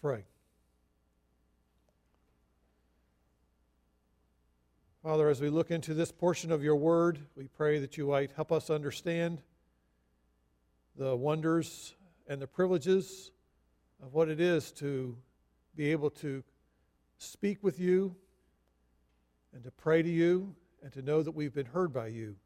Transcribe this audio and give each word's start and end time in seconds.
pray. 0.00 0.24
Father, 5.02 5.28
as 5.28 5.40
we 5.40 5.48
look 5.48 5.70
into 5.70 5.92
this 5.92 6.12
portion 6.12 6.52
of 6.52 6.62
your 6.62 6.76
word, 6.76 7.18
we 7.34 7.48
pray 7.48 7.80
that 7.80 7.96
you 7.96 8.08
might 8.08 8.30
help 8.32 8.52
us 8.52 8.70
understand 8.70 9.42
the 10.96 11.16
wonders 11.16 11.94
and 12.28 12.40
the 12.40 12.46
privileges 12.46 13.32
of 14.00 14.14
what 14.14 14.28
it 14.28 14.40
is 14.40 14.70
to 14.72 15.16
be 15.74 15.90
able 15.90 16.10
to 16.10 16.44
speak 17.18 17.58
with 17.62 17.80
you 17.80 18.14
and 19.52 19.64
to 19.64 19.70
pray 19.72 20.02
to 20.02 20.08
you 20.08 20.54
and 20.84 20.92
to 20.92 21.02
know 21.02 21.22
that 21.22 21.32
we've 21.32 21.54
been 21.54 21.66
heard 21.66 21.92
by 21.92 22.06
you. 22.06 22.36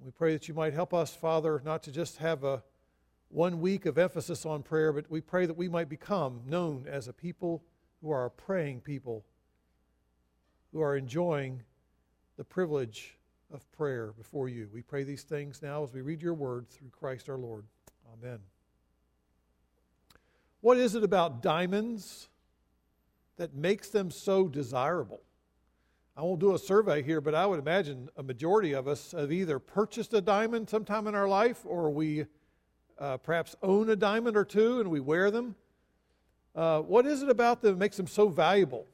We 0.00 0.10
pray 0.10 0.32
that 0.32 0.48
you 0.48 0.54
might 0.54 0.72
help 0.72 0.94
us, 0.94 1.14
Father, 1.14 1.60
not 1.64 1.82
to 1.82 1.92
just 1.92 2.16
have 2.18 2.44
a 2.44 2.62
one 3.28 3.60
week 3.60 3.86
of 3.86 3.98
emphasis 3.98 4.46
on 4.46 4.62
prayer, 4.62 4.92
but 4.92 5.10
we 5.10 5.20
pray 5.20 5.46
that 5.46 5.56
we 5.56 5.68
might 5.68 5.88
become 5.88 6.40
known 6.46 6.86
as 6.88 7.08
a 7.08 7.12
people 7.12 7.62
who 8.00 8.10
are 8.10 8.26
a 8.26 8.30
praying 8.30 8.80
people, 8.80 9.24
who 10.72 10.80
are 10.80 10.96
enjoying 10.96 11.62
the 12.36 12.44
privilege 12.44 13.16
of 13.52 13.70
prayer 13.72 14.12
before 14.16 14.48
you. 14.48 14.68
We 14.72 14.82
pray 14.82 15.04
these 15.04 15.22
things 15.22 15.62
now 15.62 15.82
as 15.82 15.92
we 15.92 16.00
read 16.00 16.22
your 16.22 16.34
word 16.34 16.68
through 16.68 16.90
Christ 16.90 17.28
our 17.28 17.38
Lord. 17.38 17.64
Amen. 18.12 18.38
What 20.60 20.78
is 20.78 20.94
it 20.94 21.04
about 21.04 21.42
diamonds 21.42 22.28
that 23.36 23.54
makes 23.54 23.88
them 23.88 24.10
so 24.10 24.48
desirable? 24.48 25.20
I 26.16 26.22
won't 26.22 26.40
do 26.40 26.54
a 26.54 26.58
survey 26.58 27.02
here, 27.02 27.20
but 27.20 27.34
I 27.34 27.44
would 27.44 27.58
imagine 27.58 28.08
a 28.16 28.22
majority 28.22 28.72
of 28.72 28.88
us 28.88 29.12
have 29.12 29.30
either 29.30 29.58
purchased 29.58 30.14
a 30.14 30.20
diamond 30.20 30.70
sometime 30.70 31.06
in 31.06 31.14
our 31.14 31.28
life 31.28 31.60
or 31.64 31.90
we 31.90 32.24
uh, 32.98 33.16
perhaps 33.18 33.54
own 33.62 33.90
a 33.90 33.96
diamond 33.96 34.36
or 34.36 34.44
two 34.44 34.80
and 34.80 34.90
we 34.90 35.00
wear 35.00 35.30
them. 35.30 35.54
Uh, 36.54 36.80
what 36.80 37.06
is 37.06 37.22
it 37.22 37.28
about 37.28 37.60
them 37.60 37.72
that 37.72 37.78
makes 37.78 37.96
them 37.96 38.06
so 38.06 38.28
valuable? 38.28 38.86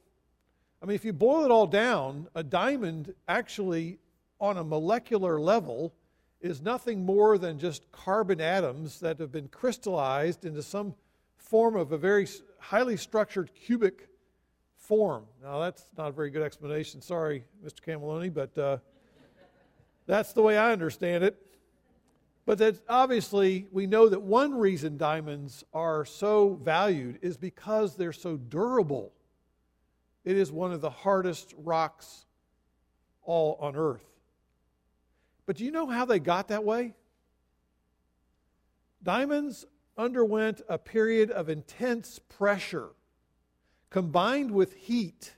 I 0.81 0.85
mean, 0.85 0.95
if 0.95 1.05
you 1.05 1.13
boil 1.13 1.45
it 1.45 1.51
all 1.51 1.67
down, 1.67 2.27
a 2.35 2.43
diamond 2.43 3.13
actually, 3.27 3.99
on 4.39 4.57
a 4.57 4.63
molecular 4.63 5.39
level, 5.39 5.93
is 6.41 6.61
nothing 6.61 7.05
more 7.05 7.37
than 7.37 7.57
just 7.57 7.89
carbon 7.93 8.41
atoms 8.41 8.99
that 8.99 9.17
have 9.19 9.31
been 9.31 9.47
crystallized 9.47 10.43
into 10.43 10.61
some 10.61 10.93
form 11.37 11.77
of 11.77 11.93
a 11.93 11.97
very 11.97 12.27
highly 12.59 12.97
structured 12.97 13.51
cubic 13.55 14.09
form. 14.75 15.23
Now, 15.41 15.59
that's 15.59 15.87
not 15.97 16.09
a 16.09 16.11
very 16.11 16.29
good 16.29 16.41
explanation. 16.41 17.01
Sorry, 17.01 17.45
Mr. 17.65 17.79
Cameloni, 17.79 18.33
but 18.33 18.57
uh, 18.57 18.77
that's 20.05 20.33
the 20.33 20.41
way 20.41 20.57
I 20.57 20.73
understand 20.73 21.23
it. 21.23 21.42
But 22.45 22.57
that 22.57 22.81
obviously, 22.89 23.67
we 23.71 23.87
know 23.87 24.09
that 24.09 24.21
one 24.21 24.53
reason 24.53 24.97
diamonds 24.97 25.63
are 25.73 26.03
so 26.03 26.59
valued 26.61 27.19
is 27.21 27.37
because 27.37 27.95
they're 27.95 28.11
so 28.11 28.35
durable. 28.35 29.13
It 30.25 30.35
is 30.35 30.51
one 30.51 30.73
of 30.73 30.81
the 30.81 30.89
hardest 30.89 31.53
rocks 31.57 32.25
all 33.23 33.57
on 33.61 33.75
earth. 33.75 34.05
But 35.45 35.57
do 35.57 35.63
you 35.63 35.71
know 35.71 35.87
how 35.87 36.05
they 36.05 36.19
got 36.19 36.49
that 36.49 36.65
way? 36.65 36.93
Diamonds 39.01 39.65
underwent 39.97 40.61
a 40.67 40.77
period 40.77 41.31
of 41.31 41.49
intense 41.49 42.19
pressure 42.19 42.89
combined 43.89 44.51
with 44.51 44.73
heat 44.73 45.35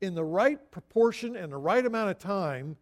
in 0.00 0.14
the 0.14 0.24
right 0.24 0.70
proportion 0.70 1.34
and 1.34 1.52
the 1.52 1.56
right 1.56 1.84
amount 1.84 2.10
of 2.10 2.18
time, 2.18 2.76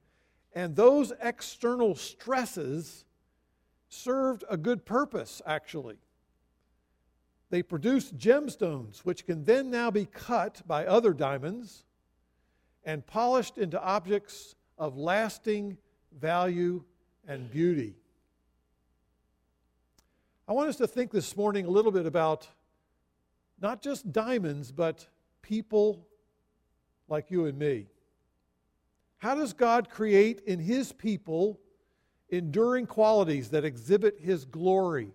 and 0.54 0.74
those 0.74 1.12
external 1.22 1.94
stresses 1.94 3.05
served 3.96 4.44
a 4.48 4.56
good 4.56 4.84
purpose, 4.84 5.42
actually. 5.46 5.96
They 7.50 7.62
produced 7.62 8.16
gemstones, 8.16 9.00
which 9.00 9.24
can 9.24 9.44
then 9.44 9.70
now 9.70 9.90
be 9.90 10.06
cut 10.06 10.62
by 10.66 10.86
other 10.86 11.12
diamonds 11.12 11.84
and 12.84 13.06
polished 13.06 13.58
into 13.58 13.80
objects 13.82 14.54
of 14.78 14.96
lasting 14.96 15.78
value 16.18 16.82
and 17.26 17.50
beauty. 17.50 17.94
I 20.48 20.52
want 20.52 20.68
us 20.68 20.76
to 20.76 20.86
think 20.86 21.10
this 21.10 21.36
morning 21.36 21.66
a 21.66 21.70
little 21.70 21.92
bit 21.92 22.06
about 22.06 22.48
not 23.60 23.82
just 23.82 24.12
diamonds, 24.12 24.70
but 24.70 25.08
people 25.42 26.06
like 27.08 27.30
you 27.30 27.46
and 27.46 27.58
me. 27.58 27.86
How 29.18 29.34
does 29.34 29.52
God 29.52 29.88
create 29.88 30.40
in 30.46 30.60
His 30.60 30.92
people 30.92 31.58
enduring 32.28 32.86
qualities 32.86 33.50
that 33.50 33.64
exhibit 33.64 34.18
His 34.20 34.44
glory, 34.44 35.10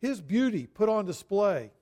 His 0.00 0.20
beauty 0.20 0.66
put 0.66 0.88
on 0.88 1.04
display? 1.04 1.72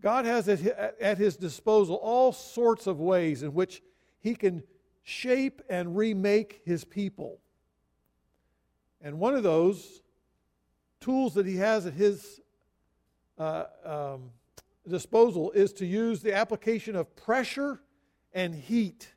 God 0.00 0.24
has 0.24 0.48
at 0.48 1.18
His 1.18 1.36
disposal 1.36 1.96
all 1.96 2.32
sorts 2.32 2.86
of 2.86 3.00
ways 3.00 3.42
in 3.42 3.52
which 3.52 3.82
He 4.20 4.34
can 4.34 4.62
shape 5.02 5.62
and 5.68 5.96
remake 5.96 6.60
His 6.64 6.84
people. 6.84 7.38
And 9.00 9.18
one 9.18 9.34
of 9.34 9.42
those 9.42 10.02
tools 11.00 11.34
that 11.34 11.46
He 11.46 11.56
has 11.56 11.86
at 11.86 11.94
His 11.94 12.40
uh, 13.38 13.64
um, 13.84 14.30
disposal 14.88 15.50
is 15.52 15.72
to 15.74 15.86
use 15.86 16.22
the 16.22 16.34
application 16.34 16.96
of 16.96 17.14
pressure 17.16 17.80
and 18.32 18.54
heat 18.54 19.08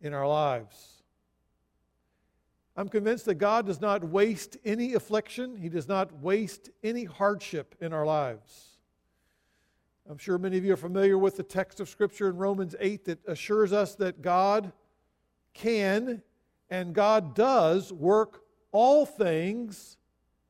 in 0.00 0.14
our 0.14 0.26
lives. 0.26 1.01
I'm 2.82 2.88
convinced 2.88 3.26
that 3.26 3.36
God 3.36 3.66
does 3.66 3.80
not 3.80 4.02
waste 4.02 4.56
any 4.64 4.94
affliction, 4.94 5.56
He 5.56 5.68
does 5.68 5.86
not 5.86 6.20
waste 6.20 6.68
any 6.82 7.04
hardship 7.04 7.76
in 7.80 7.92
our 7.92 8.04
lives. 8.04 8.70
I'm 10.10 10.18
sure 10.18 10.36
many 10.36 10.58
of 10.58 10.64
you 10.64 10.72
are 10.72 10.76
familiar 10.76 11.16
with 11.16 11.36
the 11.36 11.44
text 11.44 11.78
of 11.78 11.88
Scripture 11.88 12.28
in 12.28 12.36
Romans 12.36 12.74
8 12.80 13.04
that 13.04 13.20
assures 13.28 13.72
us 13.72 13.94
that 13.94 14.20
God 14.20 14.72
can 15.54 16.22
and 16.70 16.92
God 16.92 17.36
does 17.36 17.92
work 17.92 18.42
all 18.72 19.06
things, 19.06 19.96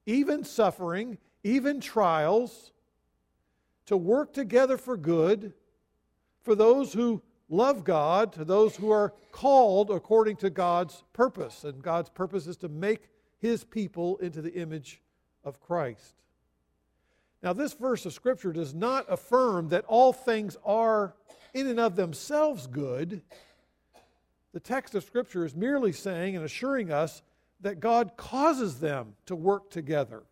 even 0.07 0.43
suffering, 0.43 1.19
even 1.45 1.83
trials, 1.83 2.73
to 3.85 3.97
work 3.99 4.33
together 4.33 4.79
for 4.79 4.97
good 4.97 5.53
for 6.41 6.55
those 6.55 6.95
who 6.95 7.21
love 7.53 7.85
God, 7.85 8.33
to 8.33 8.45
those 8.45 8.75
who 8.75 8.91
are 8.91 9.13
called 9.31 9.91
according 9.91 10.37
to 10.37 10.51
God's 10.51 11.05
purpose. 11.13 11.65
And 11.65 11.83
God's 11.83 12.09
purpose 12.09 12.47
is 12.47 12.57
to 12.59 12.69
make 12.69 13.09
his 13.39 13.63
people 13.63 14.17
into 14.19 14.41
the 14.41 14.55
image 14.55 15.01
of 15.45 15.61
Christ. 15.61 16.15
Now, 17.43 17.53
this 17.53 17.75
verse 17.75 18.07
of 18.07 18.13
Scripture 18.13 18.53
does 18.53 18.73
not 18.73 19.05
affirm 19.09 19.69
that 19.69 19.85
all 19.87 20.13
things 20.13 20.57
are 20.65 21.15
in 21.53 21.67
and 21.67 21.81
of 21.81 21.97
themselves 21.97 22.67
good. 22.67 23.23
The 24.53 24.61
text 24.61 24.95
of 24.95 25.05
Scripture 25.05 25.45
is 25.45 25.55
merely 25.55 25.93
saying 25.93 26.37
and 26.37 26.45
assuring 26.45 26.91
us 26.91 27.23
that 27.61 27.81
God 27.81 28.17
causes 28.17 28.81
them 28.81 29.15
to 29.27 29.37
work 29.37 29.71
together 29.71 30.23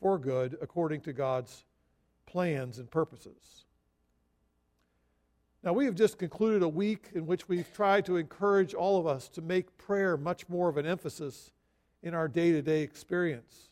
for 0.00 0.18
good 0.18 0.56
according 0.62 1.02
to 1.02 1.12
God's 1.12 1.64
plans 2.26 2.78
and 2.78 2.90
purposes. 2.90 3.64
Now, 5.62 5.74
we 5.74 5.84
have 5.84 5.94
just 5.94 6.18
concluded 6.18 6.62
a 6.62 6.68
week 6.68 7.10
in 7.14 7.26
which 7.26 7.48
we've 7.48 7.70
tried 7.72 8.06
to 8.06 8.16
encourage 8.16 8.72
all 8.72 8.98
of 8.98 9.06
us 9.06 9.28
to 9.30 9.42
make 9.42 9.76
prayer 9.76 10.16
much 10.16 10.48
more 10.48 10.70
of 10.70 10.78
an 10.78 10.86
emphasis 10.86 11.52
in 12.02 12.14
our 12.14 12.28
day 12.28 12.52
to 12.52 12.62
day 12.62 12.80
experience. 12.80 13.68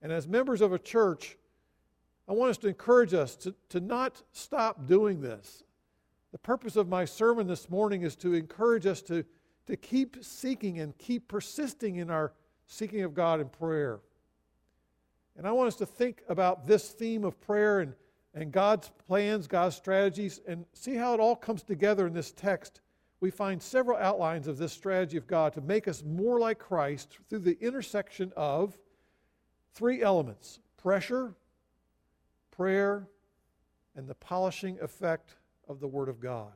And 0.00 0.12
as 0.12 0.28
members 0.28 0.60
of 0.60 0.72
a 0.72 0.78
church, 0.78 1.36
I 2.28 2.32
want 2.32 2.50
us 2.50 2.58
to 2.58 2.68
encourage 2.68 3.14
us 3.14 3.34
to, 3.36 3.54
to 3.70 3.80
not 3.80 4.22
stop 4.32 4.86
doing 4.86 5.20
this. 5.20 5.64
The 6.30 6.38
purpose 6.38 6.76
of 6.76 6.88
my 6.88 7.04
sermon 7.04 7.48
this 7.48 7.68
morning 7.68 8.02
is 8.02 8.14
to 8.16 8.34
encourage 8.34 8.86
us 8.86 9.02
to, 9.02 9.24
to 9.66 9.76
keep 9.76 10.18
seeking 10.22 10.78
and 10.78 10.96
keep 10.98 11.26
persisting 11.26 11.96
in 11.96 12.10
our 12.10 12.32
seeking 12.66 13.02
of 13.02 13.14
God 13.14 13.40
in 13.40 13.48
prayer. 13.48 14.00
And 15.36 15.46
I 15.46 15.52
want 15.52 15.68
us 15.68 15.76
to 15.76 15.86
think 15.86 16.22
about 16.28 16.66
this 16.66 16.90
theme 16.90 17.24
of 17.24 17.40
prayer 17.40 17.80
and, 17.80 17.94
and 18.36 18.52
God's 18.52 18.90
plans, 19.08 19.46
God's 19.46 19.76
strategies, 19.76 20.40
and 20.46 20.66
see 20.74 20.94
how 20.94 21.14
it 21.14 21.20
all 21.20 21.34
comes 21.34 21.62
together 21.62 22.06
in 22.06 22.12
this 22.12 22.32
text. 22.32 22.82
We 23.20 23.30
find 23.30 23.60
several 23.60 23.96
outlines 23.96 24.46
of 24.46 24.58
this 24.58 24.74
strategy 24.74 25.16
of 25.16 25.26
God 25.26 25.54
to 25.54 25.62
make 25.62 25.88
us 25.88 26.04
more 26.04 26.38
like 26.38 26.58
Christ 26.58 27.18
through 27.28 27.40
the 27.40 27.58
intersection 27.62 28.32
of 28.36 28.78
three 29.74 30.02
elements 30.02 30.60
pressure, 30.76 31.34
prayer, 32.50 33.08
and 33.96 34.06
the 34.06 34.14
polishing 34.14 34.78
effect 34.82 35.36
of 35.66 35.80
the 35.80 35.88
Word 35.88 36.10
of 36.10 36.20
God. 36.20 36.52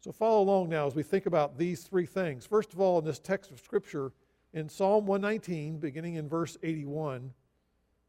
So 0.00 0.12
follow 0.12 0.42
along 0.42 0.68
now 0.68 0.86
as 0.86 0.94
we 0.94 1.02
think 1.02 1.24
about 1.24 1.56
these 1.56 1.82
three 1.82 2.06
things. 2.06 2.46
First 2.46 2.74
of 2.74 2.80
all, 2.80 2.98
in 2.98 3.06
this 3.06 3.18
text 3.18 3.50
of 3.50 3.58
Scripture, 3.58 4.12
in 4.52 4.68
Psalm 4.68 5.06
119, 5.06 5.78
beginning 5.78 6.16
in 6.16 6.28
verse 6.28 6.58
81, 6.62 7.32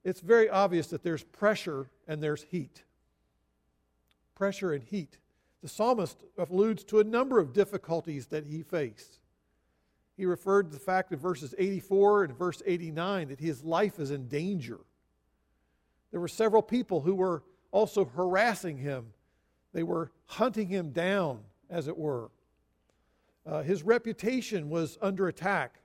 it's 0.03 0.21
very 0.21 0.49
obvious 0.49 0.87
that 0.87 1.03
there's 1.03 1.23
pressure 1.23 1.89
and 2.07 2.21
there's 2.21 2.43
heat. 2.43 2.83
Pressure 4.35 4.73
and 4.73 4.83
heat. 4.83 5.17
The 5.61 5.69
psalmist 5.69 6.23
alludes 6.37 6.83
to 6.85 6.99
a 6.99 7.03
number 7.03 7.39
of 7.39 7.53
difficulties 7.53 8.27
that 8.27 8.45
he 8.45 8.63
faced. 8.63 9.19
He 10.15 10.25
referred 10.25 10.63
to 10.63 10.77
the 10.77 10.83
fact 10.83 11.11
in 11.11 11.19
verses 11.19 11.53
84 11.57 12.25
and 12.25 12.37
verse 12.37 12.61
89 12.65 13.29
that 13.29 13.39
his 13.39 13.63
life 13.63 13.99
is 13.99 14.11
in 14.11 14.27
danger. 14.27 14.79
There 16.11 16.19
were 16.19 16.27
several 16.27 16.61
people 16.61 17.01
who 17.01 17.15
were 17.15 17.43
also 17.71 18.05
harassing 18.05 18.77
him. 18.77 19.13
They 19.73 19.83
were 19.83 20.11
hunting 20.25 20.67
him 20.67 20.91
down, 20.91 21.41
as 21.69 21.87
it 21.87 21.97
were. 21.97 22.31
Uh, 23.45 23.61
his 23.61 23.83
reputation 23.83 24.69
was 24.69 24.97
under 25.01 25.27
attack. 25.27 25.79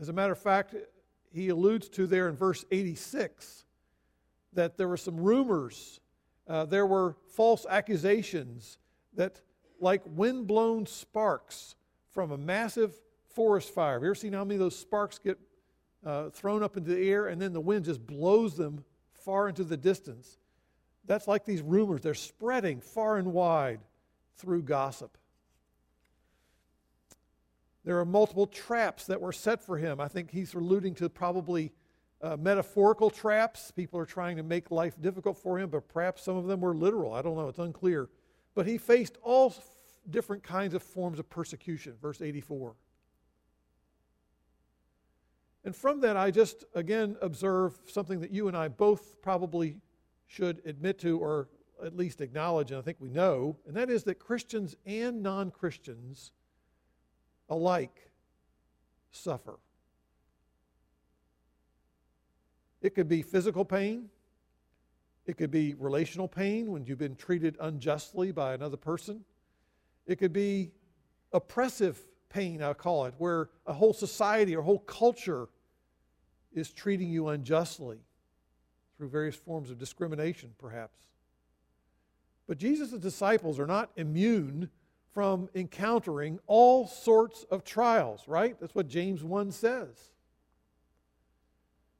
As 0.00 0.08
a 0.08 0.12
matter 0.12 0.32
of 0.32 0.38
fact, 0.38 0.74
he 1.34 1.48
alludes 1.48 1.88
to 1.90 2.06
there 2.06 2.28
in 2.28 2.36
verse 2.36 2.64
86 2.70 3.64
that 4.52 4.76
there 4.76 4.86
were 4.86 4.96
some 4.96 5.16
rumors, 5.16 5.98
uh, 6.48 6.64
there 6.64 6.86
were 6.86 7.16
false 7.28 7.66
accusations 7.68 8.78
that, 9.14 9.40
like 9.80 10.02
wind-blown 10.06 10.86
sparks 10.86 11.74
from 12.12 12.30
a 12.30 12.38
massive 12.38 12.94
forest 13.34 13.74
fire. 13.74 13.94
Have 13.94 14.02
you 14.02 14.08
ever 14.08 14.14
seen 14.14 14.32
how 14.32 14.44
many 14.44 14.54
of 14.54 14.60
those 14.60 14.78
sparks 14.78 15.18
get 15.18 15.38
uh, 16.06 16.30
thrown 16.30 16.62
up 16.62 16.76
into 16.76 16.94
the 16.94 17.10
air 17.10 17.26
and 17.26 17.42
then 17.42 17.52
the 17.52 17.60
wind 17.60 17.84
just 17.84 18.06
blows 18.06 18.56
them 18.56 18.84
far 19.12 19.48
into 19.48 19.64
the 19.64 19.76
distance? 19.76 20.38
That's 21.04 21.26
like 21.26 21.44
these 21.44 21.62
rumors. 21.62 22.00
They're 22.00 22.14
spreading 22.14 22.80
far 22.80 23.18
and 23.18 23.32
wide 23.32 23.80
through 24.36 24.62
gossip. 24.62 25.18
There 27.84 27.98
are 27.98 28.04
multiple 28.04 28.46
traps 28.46 29.06
that 29.06 29.20
were 29.20 29.32
set 29.32 29.62
for 29.62 29.76
him. 29.76 30.00
I 30.00 30.08
think 30.08 30.30
he's 30.30 30.54
alluding 30.54 30.94
to 30.96 31.08
probably 31.08 31.72
uh, 32.22 32.36
metaphorical 32.38 33.10
traps. 33.10 33.70
People 33.70 34.00
are 34.00 34.06
trying 34.06 34.38
to 34.38 34.42
make 34.42 34.70
life 34.70 34.98
difficult 35.00 35.36
for 35.36 35.58
him, 35.58 35.68
but 35.68 35.86
perhaps 35.88 36.22
some 36.22 36.36
of 36.36 36.46
them 36.46 36.60
were 36.60 36.74
literal. 36.74 37.12
I 37.12 37.20
don't 37.20 37.36
know. 37.36 37.48
It's 37.48 37.58
unclear. 37.58 38.08
But 38.54 38.66
he 38.66 38.78
faced 38.78 39.18
all 39.22 39.48
f- 39.48 39.62
different 40.08 40.42
kinds 40.42 40.72
of 40.72 40.82
forms 40.82 41.18
of 41.18 41.28
persecution. 41.28 41.94
Verse 42.00 42.22
84. 42.22 42.74
And 45.64 45.76
from 45.76 46.00
that, 46.00 46.16
I 46.16 46.30
just 46.30 46.64
again 46.74 47.16
observe 47.20 47.78
something 47.86 48.20
that 48.20 48.30
you 48.30 48.48
and 48.48 48.56
I 48.56 48.68
both 48.68 49.20
probably 49.20 49.76
should 50.26 50.62
admit 50.64 50.98
to 51.00 51.18
or 51.18 51.48
at 51.82 51.96
least 51.96 52.20
acknowledge, 52.20 52.70
and 52.70 52.78
I 52.78 52.82
think 52.82 52.98
we 53.00 53.10
know, 53.10 53.58
and 53.66 53.76
that 53.76 53.90
is 53.90 54.04
that 54.04 54.18
Christians 54.18 54.76
and 54.86 55.22
non 55.22 55.50
Christians 55.50 56.32
alike 57.48 58.10
suffer. 59.10 59.58
It 62.82 62.94
could 62.94 63.08
be 63.08 63.22
physical 63.22 63.64
pain. 63.64 64.10
It 65.26 65.38
could 65.38 65.50
be 65.50 65.74
relational 65.74 66.28
pain 66.28 66.70
when 66.70 66.84
you've 66.84 66.98
been 66.98 67.16
treated 67.16 67.56
unjustly 67.60 68.30
by 68.30 68.52
another 68.52 68.76
person. 68.76 69.24
It 70.06 70.16
could 70.16 70.32
be 70.32 70.72
oppressive 71.32 71.98
pain, 72.28 72.62
I 72.62 72.74
call 72.74 73.06
it, 73.06 73.14
where 73.16 73.48
a 73.66 73.72
whole 73.72 73.94
society 73.94 74.54
or 74.54 74.62
whole 74.62 74.80
culture 74.80 75.48
is 76.52 76.70
treating 76.72 77.08
you 77.08 77.28
unjustly 77.28 77.98
through 78.98 79.08
various 79.08 79.34
forms 79.34 79.70
of 79.70 79.78
discrimination, 79.78 80.52
perhaps. 80.58 80.98
But 82.46 82.58
Jesus' 82.58 82.90
disciples 82.90 83.58
are 83.58 83.66
not 83.66 83.90
immune 83.96 84.68
from 85.14 85.48
encountering 85.54 86.40
all 86.48 86.88
sorts 86.88 87.46
of 87.50 87.64
trials, 87.64 88.24
right? 88.26 88.58
That's 88.60 88.74
what 88.74 88.88
James 88.88 89.22
1 89.22 89.52
says. 89.52 90.10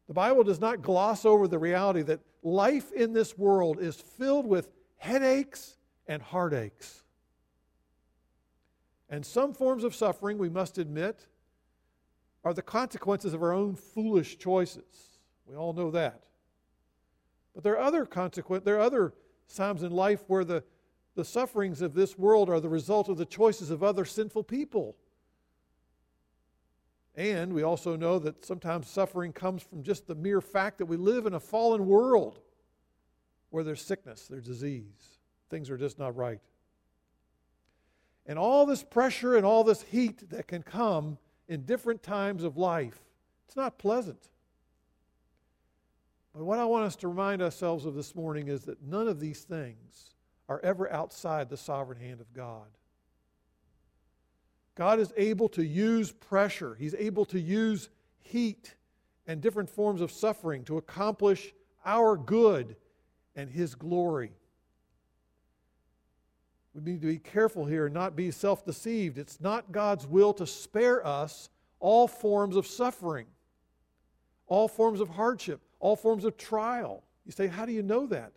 The 0.09 0.15
Bible 0.15 0.43
does 0.45 0.61
not 0.61 0.83
gloss 0.83 1.25
over 1.25 1.47
the 1.49 1.59
reality 1.59 2.03
that 2.03 2.21
life 2.43 2.93
in 2.93 3.13
this 3.13 3.39
world 3.39 3.81
is 3.81 3.97
filled 3.97 4.47
with 4.47 4.69
headaches 4.99 5.77
and 6.09 6.21
heartaches. 6.21 7.05
And 9.09 9.25
some 9.25 9.55
forms 9.55 9.85
of 9.85 9.95
suffering, 9.95 10.37
we 10.37 10.49
must 10.49 10.77
admit, 10.77 11.27
are 12.43 12.53
the 12.53 12.63
consequences 12.63 13.33
of 13.33 13.43
our 13.43 13.53
own 13.53 13.77
foolish 13.77 14.39
choices. 14.39 15.19
We 15.47 15.55
all 15.55 15.73
know 15.73 15.91
that. 15.93 16.25
But 17.55 17.63
there 17.63 17.75
are 17.75 17.85
other 17.87 18.05
consequences, 18.05 18.65
there 18.65 18.77
are 18.77 18.81
other 18.81 19.15
times 19.55 19.83
in 19.85 19.93
life 19.93 20.25
where 20.27 20.45
the 20.45 20.65
the 21.15 21.25
sufferings 21.25 21.81
of 21.81 21.95
this 21.95 22.19
world 22.19 22.51
are 22.51 22.61
the 22.61 22.69
result 22.69 23.09
of 23.09 23.17
the 23.17 23.25
choices 23.25 23.71
of 23.71 23.83
other 23.83 24.05
sinful 24.05 24.45
people. 24.45 24.97
And 27.15 27.53
we 27.53 27.63
also 27.63 27.97
know 27.97 28.19
that 28.19 28.45
sometimes 28.45 28.89
suffering 28.89 29.33
comes 29.33 29.63
from 29.63 29.85
just 29.85 30.07
the 30.07 30.17
mere 30.17 30.41
fact 30.41 30.79
that 30.79 30.87
we 30.87 30.97
live 30.97 31.27
in 31.27 31.35
a 31.35 31.41
fallen 31.41 31.87
world 31.87 32.41
where 33.51 33.63
there's 33.63 33.83
sickness, 33.83 34.27
there's 34.27 34.45
disease, 34.45 35.19
things 35.49 35.71
are 35.71 35.77
just 35.77 35.99
not 35.99 36.17
right. 36.17 36.41
And 38.27 38.39
all 38.39 38.67
this 38.67 38.83
pressure 38.83 39.37
and 39.37 39.47
all 39.47 39.63
this 39.63 39.83
heat 39.83 40.29
that 40.31 40.49
can 40.49 40.63
come 40.63 41.19
in 41.47 41.63
different 41.65 42.03
times 42.03 42.43
of 42.43 42.57
life, 42.57 42.99
it's 43.47 43.55
not 43.55 43.79
pleasant. 43.79 44.31
But 46.35 46.45
what 46.45 46.59
I 46.59 46.65
want 46.65 46.87
us 46.87 46.97
to 46.97 47.09
remind 47.09 47.43
ourselves 47.43 47.87
of 47.87 47.95
this 47.95 48.17
morning 48.17 48.49
is 48.49 48.63
that 48.63 48.83
none 48.83 49.07
of 49.07 49.21
these 49.21 49.43
things 49.43 50.14
are 50.49 50.61
ever 50.61 50.91
outside 50.93 51.49
the 51.49 51.57
sovereign 51.57 51.99
hand 51.99 52.21
of 52.21 52.33
God. 52.33 52.67
God 54.75 54.99
is 54.99 55.13
able 55.17 55.49
to 55.51 55.65
use 55.65 56.13
pressure, 56.13 56.75
He's 56.75 56.95
able 56.95 57.25
to 57.27 57.41
use 57.41 57.89
heat 58.21 58.75
and 59.27 59.41
different 59.41 59.71
forms 59.71 60.01
of 60.01 60.11
suffering 60.11 60.65
to 60.65 60.77
accomplish 60.77 61.55
our 61.85 62.17
good 62.17 62.77
and 63.37 63.49
His 63.49 63.75
glory. 63.75 64.33
We 66.75 66.83
need 66.83 67.01
to 67.03 67.07
be 67.07 67.19
careful 67.19 67.65
here 67.67 67.87
and 67.87 67.95
not 67.95 68.17
be 68.17 68.31
self 68.33 68.65
deceived. 68.65 69.17
It's 69.17 69.41
not 69.41 69.71
God's 69.71 70.07
will 70.07 70.35
to 70.35 70.47
spare 70.47 71.07
us 71.07 71.49
all 71.79 72.09
forms 72.09 72.57
of 72.57 72.67
suffering, 72.67 73.27
all 74.49 74.67
forms 74.67 75.01
of 75.01 75.09
hardship, 75.09 75.61
all 75.79 75.95
forms 75.95 76.25
of 76.25 76.37
trial. 76.37 77.05
You 77.25 77.33
say, 77.33 77.47
How 77.47 77.65
do 77.65 77.73
you 77.73 77.83
know 77.83 78.07
that? 78.09 78.33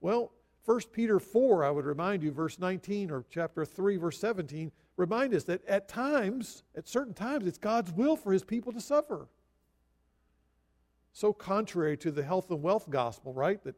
Well, 0.00 0.32
1 0.66 0.80
Peter 0.92 1.20
4, 1.20 1.64
I 1.64 1.70
would 1.70 1.86
remind 1.86 2.24
you, 2.24 2.32
verse 2.32 2.58
19 2.58 3.12
or 3.12 3.24
chapter 3.30 3.64
3, 3.64 3.96
verse 3.96 4.18
17, 4.18 4.72
remind 4.96 5.32
us 5.32 5.44
that 5.44 5.64
at 5.66 5.88
times, 5.88 6.64
at 6.76 6.88
certain 6.88 7.14
times, 7.14 7.46
it's 7.46 7.56
God's 7.56 7.92
will 7.92 8.16
for 8.16 8.32
his 8.32 8.42
people 8.42 8.72
to 8.72 8.80
suffer. 8.80 9.28
So 11.12 11.32
contrary 11.32 11.96
to 11.98 12.10
the 12.10 12.22
health 12.22 12.50
and 12.50 12.62
wealth 12.62 12.90
gospel, 12.90 13.32
right? 13.32 13.62
That 13.62 13.76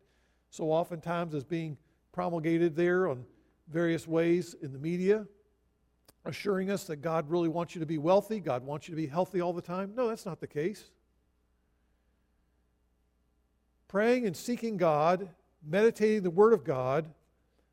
so 0.49 0.73
oftentimes 0.73 1.35
is 1.35 1.45
being 1.45 1.77
promulgated 2.11 2.75
there 2.75 3.07
on 3.07 3.27
various 3.69 4.09
ways 4.09 4.57
in 4.63 4.73
the 4.73 4.79
media, 4.79 5.27
assuring 6.25 6.71
us 6.71 6.85
that 6.85 6.97
God 6.97 7.31
really 7.31 7.51
wants 7.51 7.75
you 7.75 7.81
to 7.81 7.87
be 7.87 7.99
wealthy, 7.99 8.41
God 8.41 8.65
wants 8.65 8.89
you 8.89 8.93
to 8.93 9.01
be 9.01 9.07
healthy 9.07 9.43
all 9.43 9.53
the 9.53 9.61
time. 9.61 9.93
No, 9.95 10.09
that's 10.09 10.25
not 10.25 10.41
the 10.41 10.47
case. 10.47 10.91
Praying 13.89 14.27
and 14.27 14.35
seeking 14.35 14.79
God 14.79 15.29
meditating 15.69 16.23
the 16.23 16.31
Word 16.31 16.53
of 16.53 16.65
God 16.65 17.09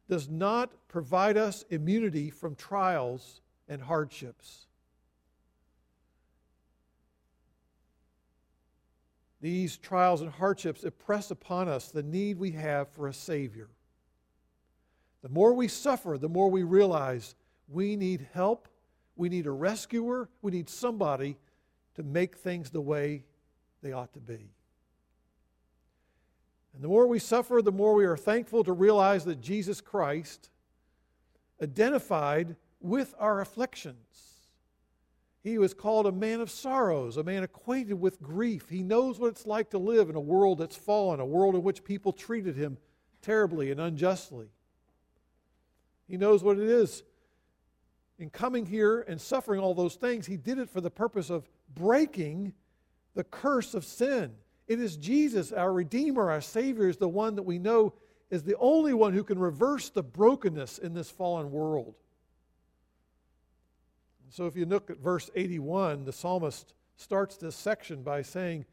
does 0.07 0.29
not 0.29 0.71
provide 0.87 1.37
us 1.37 1.63
immunity 1.69 2.29
from 2.29 2.55
trials 2.55 3.41
and 3.67 3.81
hardships. 3.81 4.67
These 9.41 9.77
trials 9.77 10.21
and 10.21 10.31
hardships 10.31 10.83
impress 10.83 11.31
upon 11.31 11.67
us 11.67 11.89
the 11.89 12.03
need 12.03 12.37
we 12.37 12.51
have 12.51 12.89
for 12.89 13.07
a 13.07 13.13
Savior. 13.13 13.69
The 15.21 15.29
more 15.29 15.53
we 15.53 15.67
suffer, 15.67 16.17
the 16.19 16.29
more 16.29 16.49
we 16.49 16.63
realize 16.63 17.35
we 17.67 17.95
need 17.95 18.27
help, 18.33 18.67
we 19.15 19.29
need 19.29 19.45
a 19.45 19.51
rescuer, 19.51 20.29
we 20.41 20.51
need 20.51 20.69
somebody 20.69 21.37
to 21.95 22.03
make 22.03 22.37
things 22.37 22.69
the 22.69 22.81
way 22.81 23.23
they 23.81 23.91
ought 23.91 24.13
to 24.13 24.19
be. 24.19 24.54
And 26.75 26.83
the 26.83 26.89
more 26.89 27.07
we 27.07 27.19
suffer, 27.19 27.61
the 27.61 27.71
more 27.71 27.93
we 27.93 28.03
are 28.03 28.17
thankful 28.17 28.63
to 28.65 28.73
realize 28.73 29.23
that 29.25 29.39
Jesus 29.39 29.79
Christ 29.79 30.49
identified 31.63 32.57
with 32.81 33.15
our 33.17 33.39
afflictions. 33.39 33.95
He 35.41 35.57
was 35.57 35.73
called 35.73 36.05
a 36.05 36.11
man 36.11 36.41
of 36.41 36.51
sorrows, 36.51 37.15
a 37.15 37.23
man 37.23 37.43
acquainted 37.43 37.93
with 37.93 38.21
grief. 38.21 38.67
He 38.67 38.83
knows 38.83 39.19
what 39.19 39.29
it's 39.29 39.45
like 39.45 39.69
to 39.69 39.77
live 39.77 40.09
in 40.09 40.15
a 40.15 40.19
world 40.19 40.57
that's 40.57 40.75
fallen, 40.75 41.21
a 41.21 41.25
world 41.25 41.55
in 41.55 41.63
which 41.63 41.83
people 41.83 42.11
treated 42.11 42.57
him 42.57 42.77
terribly 43.21 43.71
and 43.71 43.79
unjustly. 43.79 44.47
He 46.09 46.17
knows 46.17 46.43
what 46.43 46.59
it 46.59 46.67
is. 46.67 47.03
In 48.19 48.29
coming 48.29 48.65
here 48.65 49.01
and 49.07 49.21
suffering 49.21 49.61
all 49.61 49.73
those 49.73 49.95
things, 49.95 50.25
he 50.25 50.35
did 50.35 50.59
it 50.59 50.69
for 50.69 50.81
the 50.81 50.91
purpose 50.91 51.29
of 51.29 51.49
breaking 51.73 52.53
the 53.13 53.23
curse 53.23 53.73
of 53.73 53.85
sin 53.85 54.33
it 54.67 54.79
is 54.79 54.97
Jesus, 54.97 55.51
our 55.51 55.71
Redeemer, 55.71 56.31
our 56.31 56.41
Savior, 56.41 56.87
is 56.87 56.97
the 56.97 57.09
one 57.09 57.35
that 57.35 57.43
we 57.43 57.59
know 57.59 57.93
is 58.31 58.43
the 58.43 58.57
only 58.57 58.93
one 58.93 59.13
who 59.13 59.23
can 59.23 59.37
reverse 59.37 59.89
the 59.89 60.01
brokenness 60.01 60.79
in 60.79 60.93
this 60.93 61.09
fallen 61.09 61.51
world. 61.51 61.95
So 64.29 64.47
if 64.47 64.55
you 64.55 64.65
look 64.65 64.89
at 64.89 64.97
verse 64.97 65.29
81, 65.35 66.05
the 66.05 66.11
psalmist 66.11 66.73
starts 66.97 67.37
this 67.37 67.55
section 67.55 68.01
by 68.01 68.23
saying, 68.23 68.65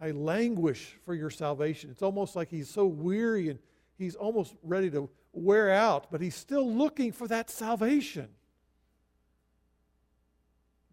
I 0.00 0.10
languish 0.10 0.96
for 1.04 1.14
your 1.14 1.30
salvation. 1.30 1.90
It's 1.90 2.02
almost 2.02 2.36
like 2.36 2.50
he's 2.50 2.68
so 2.68 2.86
weary 2.86 3.48
and 3.48 3.58
he's 3.96 4.14
almost 4.14 4.54
ready 4.62 4.90
to 4.90 5.08
wear 5.32 5.70
out, 5.70 6.10
but 6.10 6.20
he's 6.20 6.34
still 6.34 6.70
looking 6.70 7.12
for 7.12 7.26
that 7.28 7.50
salvation. 7.50 8.28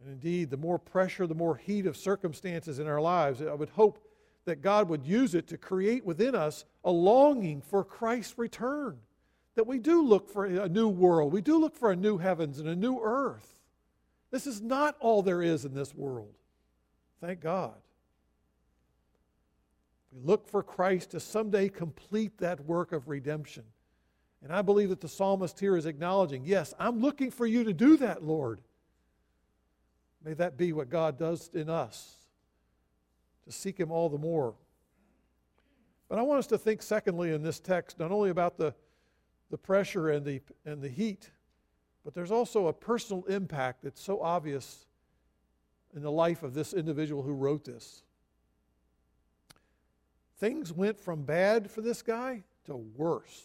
And 0.05 0.13
indeed, 0.13 0.51
the 0.51 0.57
more 0.57 0.77
pressure, 0.77 1.25
the 1.25 1.33
more 1.33 1.55
heat 1.55 1.87
of 1.87 1.97
circumstances 1.97 2.77
in 2.77 2.85
our 2.85 3.01
lives, 3.01 3.41
I 3.41 3.55
would 3.55 3.69
hope 3.69 3.97
that 4.45 4.61
God 4.61 4.87
would 4.87 5.03
use 5.03 5.33
it 5.33 5.47
to 5.47 5.57
create 5.57 6.05
within 6.05 6.35
us 6.35 6.63
a 6.83 6.91
longing 6.91 7.59
for 7.59 7.83
Christ's 7.83 8.37
return. 8.37 8.99
That 9.55 9.65
we 9.65 9.79
do 9.79 10.03
look 10.03 10.29
for 10.29 10.45
a 10.45 10.69
new 10.69 10.89
world, 10.89 11.33
we 11.33 11.41
do 11.41 11.57
look 11.57 11.75
for 11.75 11.91
a 11.91 11.95
new 11.95 12.19
heavens 12.19 12.59
and 12.59 12.69
a 12.69 12.75
new 12.75 12.99
earth. 13.01 13.61
This 14.29 14.45
is 14.45 14.61
not 14.61 14.95
all 14.99 15.23
there 15.23 15.41
is 15.41 15.65
in 15.65 15.73
this 15.73 15.95
world. 15.95 16.33
Thank 17.19 17.39
God. 17.39 17.73
We 20.11 20.21
look 20.21 20.47
for 20.47 20.61
Christ 20.61 21.11
to 21.11 21.19
someday 21.19 21.67
complete 21.67 22.37
that 22.37 22.63
work 22.65 22.91
of 22.91 23.07
redemption. 23.07 23.63
And 24.43 24.53
I 24.53 24.61
believe 24.61 24.89
that 24.89 25.01
the 25.01 25.09
psalmist 25.09 25.59
here 25.59 25.75
is 25.75 25.87
acknowledging, 25.87 26.43
yes, 26.45 26.75
I'm 26.77 26.99
looking 26.99 27.31
for 27.31 27.47
you 27.47 27.63
to 27.63 27.73
do 27.73 27.97
that, 27.97 28.23
Lord. 28.23 28.59
May 30.25 30.33
that 30.33 30.57
be 30.57 30.73
what 30.73 30.89
God 30.89 31.19
does 31.19 31.51
in 31.53 31.69
us, 31.69 32.15
to 33.45 33.51
seek 33.51 33.79
Him 33.79 33.91
all 33.91 34.09
the 34.09 34.17
more. 34.17 34.55
But 36.09 36.17
I 36.17 36.23
want 36.23 36.39
us 36.39 36.47
to 36.47 36.57
think, 36.57 36.81
secondly, 36.81 37.31
in 37.31 37.43
this 37.43 37.59
text, 37.59 37.99
not 37.99 38.11
only 38.11 38.31
about 38.31 38.57
the, 38.57 38.73
the 39.51 39.57
pressure 39.57 40.09
and 40.09 40.25
the, 40.25 40.41
and 40.65 40.81
the 40.81 40.89
heat, 40.89 41.29
but 42.03 42.15
there's 42.15 42.31
also 42.31 42.67
a 42.67 42.73
personal 42.73 43.23
impact 43.25 43.83
that's 43.83 44.01
so 44.01 44.19
obvious 44.19 44.85
in 45.95 46.01
the 46.01 46.11
life 46.11 46.41
of 46.41 46.55
this 46.55 46.73
individual 46.73 47.21
who 47.21 47.33
wrote 47.33 47.63
this. 47.63 48.01
Things 50.39 50.73
went 50.73 50.99
from 50.99 51.23
bad 51.23 51.69
for 51.69 51.81
this 51.81 52.01
guy 52.01 52.43
to 52.65 52.75
worse. 52.75 53.43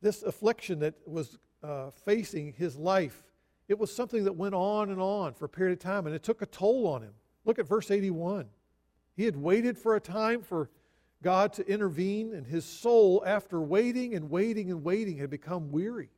This 0.00 0.22
affliction 0.22 0.78
that 0.80 0.94
was 1.04 1.36
uh, 1.62 1.90
facing 1.90 2.52
his 2.52 2.76
life, 2.76 3.24
it 3.68 3.78
was 3.78 3.94
something 3.94 4.24
that 4.24 4.32
went 4.32 4.54
on 4.54 4.90
and 4.90 5.00
on 5.00 5.34
for 5.34 5.44
a 5.44 5.48
period 5.48 5.74
of 5.74 5.78
time, 5.78 6.06
and 6.06 6.14
it 6.14 6.22
took 6.22 6.40
a 6.40 6.46
toll 6.46 6.86
on 6.86 7.02
him. 7.02 7.12
Look 7.44 7.58
at 7.58 7.68
verse 7.68 7.90
81. 7.90 8.46
He 9.14 9.24
had 9.24 9.36
waited 9.36 9.76
for 9.76 9.94
a 9.94 10.00
time 10.00 10.42
for 10.42 10.70
God 11.22 11.52
to 11.54 11.68
intervene, 11.68 12.32
and 12.32 12.46
his 12.46 12.64
soul, 12.64 13.22
after 13.26 13.60
waiting 13.60 14.14
and 14.14 14.30
waiting 14.30 14.70
and 14.70 14.82
waiting, 14.82 15.18
had 15.18 15.30
become 15.30 15.70
weary. 15.70 16.08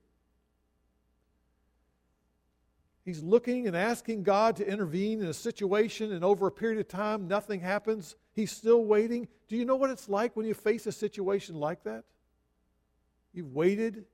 He's 3.05 3.23
looking 3.23 3.67
and 3.67 3.77
asking 3.77 4.23
God 4.23 4.57
to 4.57 4.67
intervene 4.67 5.21
in 5.21 5.27
a 5.27 5.35
situation, 5.35 6.13
and 6.13 6.23
over 6.23 6.47
a 6.47 6.53
period 6.53 6.79
of 6.79 6.87
time, 6.87 7.27
nothing 7.27 7.61
happens. 7.61 8.15
He's 8.33 8.53
still 8.53 8.85
waiting. 8.85 9.27
Do 9.49 9.57
you 9.57 9.65
know 9.65 9.77
what 9.77 9.91
it's 9.91 10.09
like 10.09 10.37
when 10.37 10.47
you 10.47 10.55
face 10.55 10.87
a 10.87 10.93
situation 10.93 11.57
like 11.57 11.83
that? 11.85 12.05
You've 13.33 13.55
waited, 13.55 14.05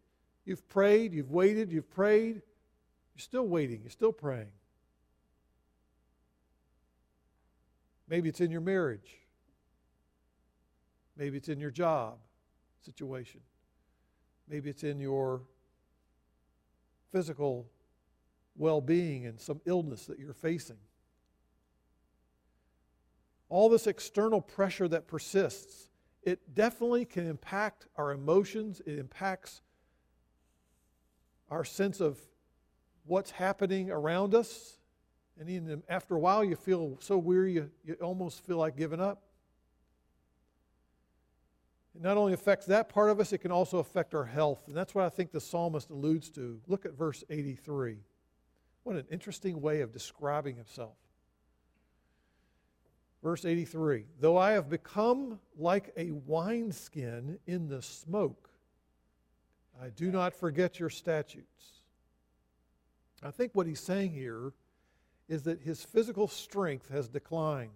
you've 0.45 0.66
prayed, 0.69 1.12
you've 1.12 1.33
waited, 1.33 1.73
you've 1.73 1.90
prayed. 1.90 2.43
You're 3.16 3.23
still 3.23 3.49
waiting, 3.49 3.80
you're 3.80 3.90
still 3.90 4.12
praying. 4.12 4.50
Maybe 8.06 8.28
it's 8.28 8.42
in 8.42 8.50
your 8.50 8.61
marriage. 8.61 9.16
Maybe 11.16 11.38
it's 11.38 11.49
in 11.49 11.58
your 11.58 11.70
job 11.70 12.18
situation. 12.85 13.40
Maybe 14.46 14.68
it's 14.68 14.85
in 14.85 15.00
your 15.00 15.40
physical 17.11 17.70
well 18.54 18.82
being 18.82 19.25
and 19.25 19.40
some 19.40 19.62
illness 19.64 20.04
that 20.04 20.18
you're 20.18 20.35
facing. 20.35 20.76
All 23.49 23.70
this 23.70 23.87
external 23.87 24.42
pressure 24.42 24.88
that 24.88 25.06
persists, 25.06 25.88
it 26.23 26.54
definitely 26.54 27.06
can 27.06 27.26
impact 27.26 27.87
our 27.96 28.12
emotions, 28.12 28.82
it 28.85 28.99
impacts 28.99 29.62
our 31.49 31.64
sense 31.64 32.02
of 32.02 32.18
what's 33.06 33.30
happening 33.30 33.90
around 33.90 34.34
us. 34.34 34.78
And 35.38 35.48
even 35.50 35.82
after 35.88 36.14
a 36.14 36.18
while, 36.18 36.44
you 36.44 36.56
feel 36.56 36.98
so 37.00 37.18
weary, 37.18 37.52
you, 37.52 37.70
you 37.84 37.94
almost 37.94 38.44
feel 38.44 38.56
like 38.56 38.76
giving 38.76 39.00
up. 39.00 39.22
It 41.94 42.02
not 42.02 42.16
only 42.16 42.32
affects 42.32 42.66
that 42.66 42.88
part 42.88 43.10
of 43.10 43.20
us, 43.20 43.32
it 43.32 43.38
can 43.38 43.50
also 43.50 43.78
affect 43.78 44.14
our 44.14 44.25
health. 44.25 44.64
And 44.66 44.76
that's 44.76 44.94
what 44.94 45.04
I 45.04 45.08
think 45.08 45.32
the 45.32 45.40
psalmist 45.40 45.90
alludes 45.90 46.30
to. 46.30 46.60
Look 46.66 46.84
at 46.84 46.92
verse 46.92 47.25
83. 47.30 47.96
What 48.82 48.96
an 48.96 49.06
interesting 49.10 49.60
way 49.60 49.80
of 49.80 49.92
describing 49.92 50.56
himself. 50.56 50.96
Verse 53.22 53.44
83 53.44 54.04
Though 54.20 54.36
I 54.36 54.52
have 54.52 54.70
become 54.70 55.40
like 55.58 55.92
a 55.96 56.10
wineskin 56.12 57.38
in 57.46 57.68
the 57.68 57.82
smoke, 57.82 58.48
I 59.82 59.88
do 59.88 60.10
not 60.10 60.34
forget 60.34 60.78
your 60.78 60.90
statutes. 60.90 61.75
I 63.23 63.30
think 63.30 63.52
what 63.54 63.66
he's 63.66 63.80
saying 63.80 64.12
here 64.12 64.52
is 65.28 65.42
that 65.42 65.61
his 65.61 65.82
physical 65.82 66.28
strength 66.28 66.88
has 66.90 67.08
declined. 67.08 67.70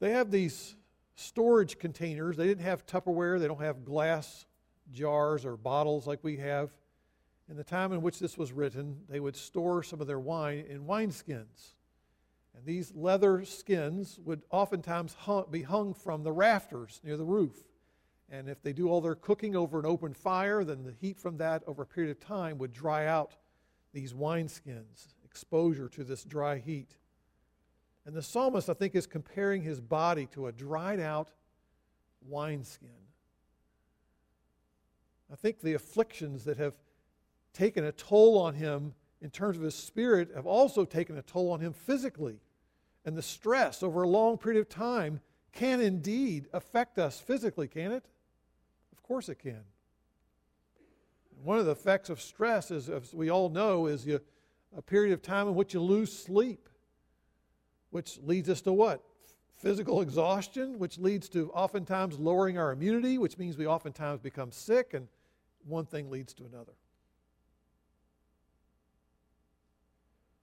They 0.00 0.12
have 0.12 0.30
these 0.30 0.74
storage 1.14 1.78
containers. 1.78 2.36
They 2.36 2.46
didn't 2.46 2.64
have 2.64 2.86
Tupperware, 2.86 3.38
they 3.38 3.48
don't 3.48 3.62
have 3.62 3.84
glass 3.84 4.46
jars 4.92 5.44
or 5.44 5.56
bottles 5.56 6.06
like 6.06 6.22
we 6.22 6.36
have 6.36 6.70
in 7.48 7.56
the 7.56 7.64
time 7.64 7.92
in 7.92 8.02
which 8.02 8.18
this 8.18 8.36
was 8.36 8.52
written, 8.52 9.02
they 9.08 9.20
would 9.20 9.36
store 9.36 9.82
some 9.82 10.00
of 10.00 10.06
their 10.06 10.18
wine 10.18 10.64
in 10.68 10.84
wineskins. 10.84 11.74
And 12.56 12.64
these 12.64 12.92
leather 12.94 13.44
skins 13.44 14.18
would 14.24 14.42
oftentimes 14.50 15.14
hung, 15.14 15.44
be 15.50 15.62
hung 15.62 15.94
from 15.94 16.24
the 16.24 16.32
rafters 16.32 17.00
near 17.04 17.16
the 17.16 17.24
roof. 17.24 17.56
And 18.30 18.48
if 18.48 18.60
they 18.62 18.72
do 18.72 18.88
all 18.88 19.00
their 19.00 19.14
cooking 19.14 19.54
over 19.54 19.78
an 19.78 19.86
open 19.86 20.12
fire, 20.12 20.64
then 20.64 20.82
the 20.82 20.92
heat 20.92 21.18
from 21.18 21.36
that 21.38 21.62
over 21.66 21.82
a 21.82 21.86
period 21.86 22.10
of 22.10 22.20
time 22.20 22.58
would 22.58 22.72
dry 22.72 23.06
out 23.06 23.36
these 23.92 24.12
wineskins, 24.12 25.14
exposure 25.24 25.88
to 25.88 26.04
this 26.04 26.24
dry 26.24 26.58
heat. 26.58 26.96
And 28.04 28.14
the 28.14 28.22
psalmist, 28.22 28.68
I 28.68 28.74
think, 28.74 28.94
is 28.94 29.06
comparing 29.06 29.62
his 29.62 29.80
body 29.80 30.26
to 30.32 30.46
a 30.48 30.52
dried 30.52 31.00
out 31.00 31.30
wineskin. 32.28 32.88
I 35.32 35.36
think 35.36 35.60
the 35.60 35.74
afflictions 35.74 36.44
that 36.44 36.56
have 36.56 36.74
taken 37.52 37.84
a 37.84 37.92
toll 37.92 38.38
on 38.38 38.54
him 38.54 38.94
in 39.20 39.30
terms 39.30 39.56
of 39.56 39.62
his 39.62 39.74
spirit 39.74 40.30
have 40.34 40.46
also 40.46 40.84
taken 40.84 41.16
a 41.16 41.22
toll 41.22 41.50
on 41.50 41.60
him 41.60 41.72
physically. 41.72 42.40
And 43.04 43.16
the 43.16 43.22
stress 43.22 43.82
over 43.82 44.02
a 44.02 44.08
long 44.08 44.36
period 44.36 44.60
of 44.60 44.68
time 44.68 45.20
can 45.52 45.80
indeed 45.80 46.46
affect 46.52 46.98
us 46.98 47.18
physically, 47.18 47.66
can 47.66 47.92
it? 47.92 48.04
Course 49.06 49.28
it 49.28 49.38
can. 49.38 49.62
One 51.44 51.58
of 51.58 51.66
the 51.66 51.72
effects 51.72 52.10
of 52.10 52.20
stress, 52.20 52.70
is, 52.70 52.90
as 52.90 53.14
we 53.14 53.30
all 53.30 53.48
know, 53.48 53.86
is 53.86 54.04
you, 54.04 54.20
a 54.76 54.82
period 54.82 55.12
of 55.12 55.22
time 55.22 55.46
in 55.46 55.54
which 55.54 55.74
you 55.74 55.80
lose 55.80 56.12
sleep, 56.12 56.68
which 57.90 58.18
leads 58.24 58.48
us 58.48 58.60
to 58.62 58.72
what? 58.72 59.02
Physical 59.60 60.00
exhaustion, 60.00 60.78
which 60.78 60.98
leads 60.98 61.28
to 61.30 61.50
oftentimes 61.52 62.18
lowering 62.18 62.58
our 62.58 62.72
immunity, 62.72 63.16
which 63.16 63.38
means 63.38 63.56
we 63.56 63.66
oftentimes 63.66 64.20
become 64.20 64.50
sick, 64.50 64.92
and 64.92 65.06
one 65.66 65.86
thing 65.86 66.10
leads 66.10 66.34
to 66.34 66.44
another. 66.44 66.72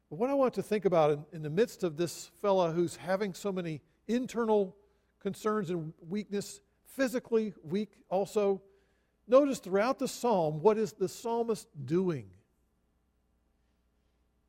But 0.10 0.20
what 0.20 0.29
I 0.29 0.36
want 0.36 0.53
to 0.53 0.63
think 0.63 0.86
about 0.86 1.12
in, 1.12 1.25
in 1.34 1.41
the 1.41 1.50
midst 1.50 1.84
of 1.84 1.98
this 1.98 2.32
fellow 2.41 2.72
who's 2.72 2.96
having 2.96 3.34
so 3.34 3.51
many 3.51 3.82
internal 4.08 4.75
concerns 5.20 5.70
and 5.70 5.93
weakness, 6.08 6.62
physically 6.95 7.53
weak 7.63 7.91
also, 8.09 8.62
notice 9.27 9.59
throughout 9.59 10.00
the 10.00 10.07
psalm 10.07 10.62
what 10.62 10.77
is 10.77 10.93
the 10.93 11.09
psalmist 11.09 11.67
doing? 11.85 12.29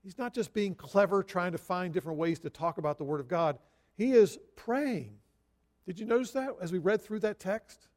He's 0.03 0.19
not 0.19 0.35
just 0.35 0.53
being 0.53 0.75
clever, 0.75 1.23
trying 1.23 1.53
to 1.53 1.59
find 1.59 1.93
different 1.93 2.19
ways 2.19 2.39
to 2.41 2.51
talk 2.51 2.77
about 2.77 2.99
the 2.99 3.05
Word 3.05 3.21
of 3.21 3.29
God. 3.29 3.59
He 3.97 4.13
is 4.13 4.39
praying. 4.55 5.15
Did 5.87 5.99
you 5.99 6.07
notice 6.07 6.33
that 6.33 6.51
as 6.61 6.73
we 6.73 6.79
read 6.79 7.01
through 7.01 7.21
that 7.21 7.41
text? 7.41 7.89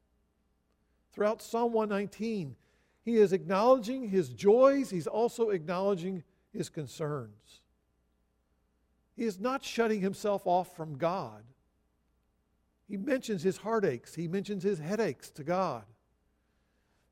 Throughout 1.12 1.42
Psalm 1.42 1.72
119, 1.72 2.56
he 3.04 3.16
is 3.16 3.32
acknowledging 3.32 4.08
his 4.08 4.30
joys, 4.30 4.90
he's 4.90 5.06
also 5.06 5.50
acknowledging 5.50 6.22
his 6.52 6.68
concerns. 6.68 7.60
He 9.16 9.24
is 9.24 9.40
not 9.40 9.64
shutting 9.64 10.00
himself 10.00 10.46
off 10.46 10.76
from 10.76 10.96
God. 10.96 11.42
He 12.88 12.96
mentions 12.96 13.42
his 13.42 13.58
heartaches, 13.58 14.14
he 14.14 14.28
mentions 14.28 14.62
his 14.62 14.78
headaches 14.78 15.30
to 15.30 15.44
God. 15.44 15.84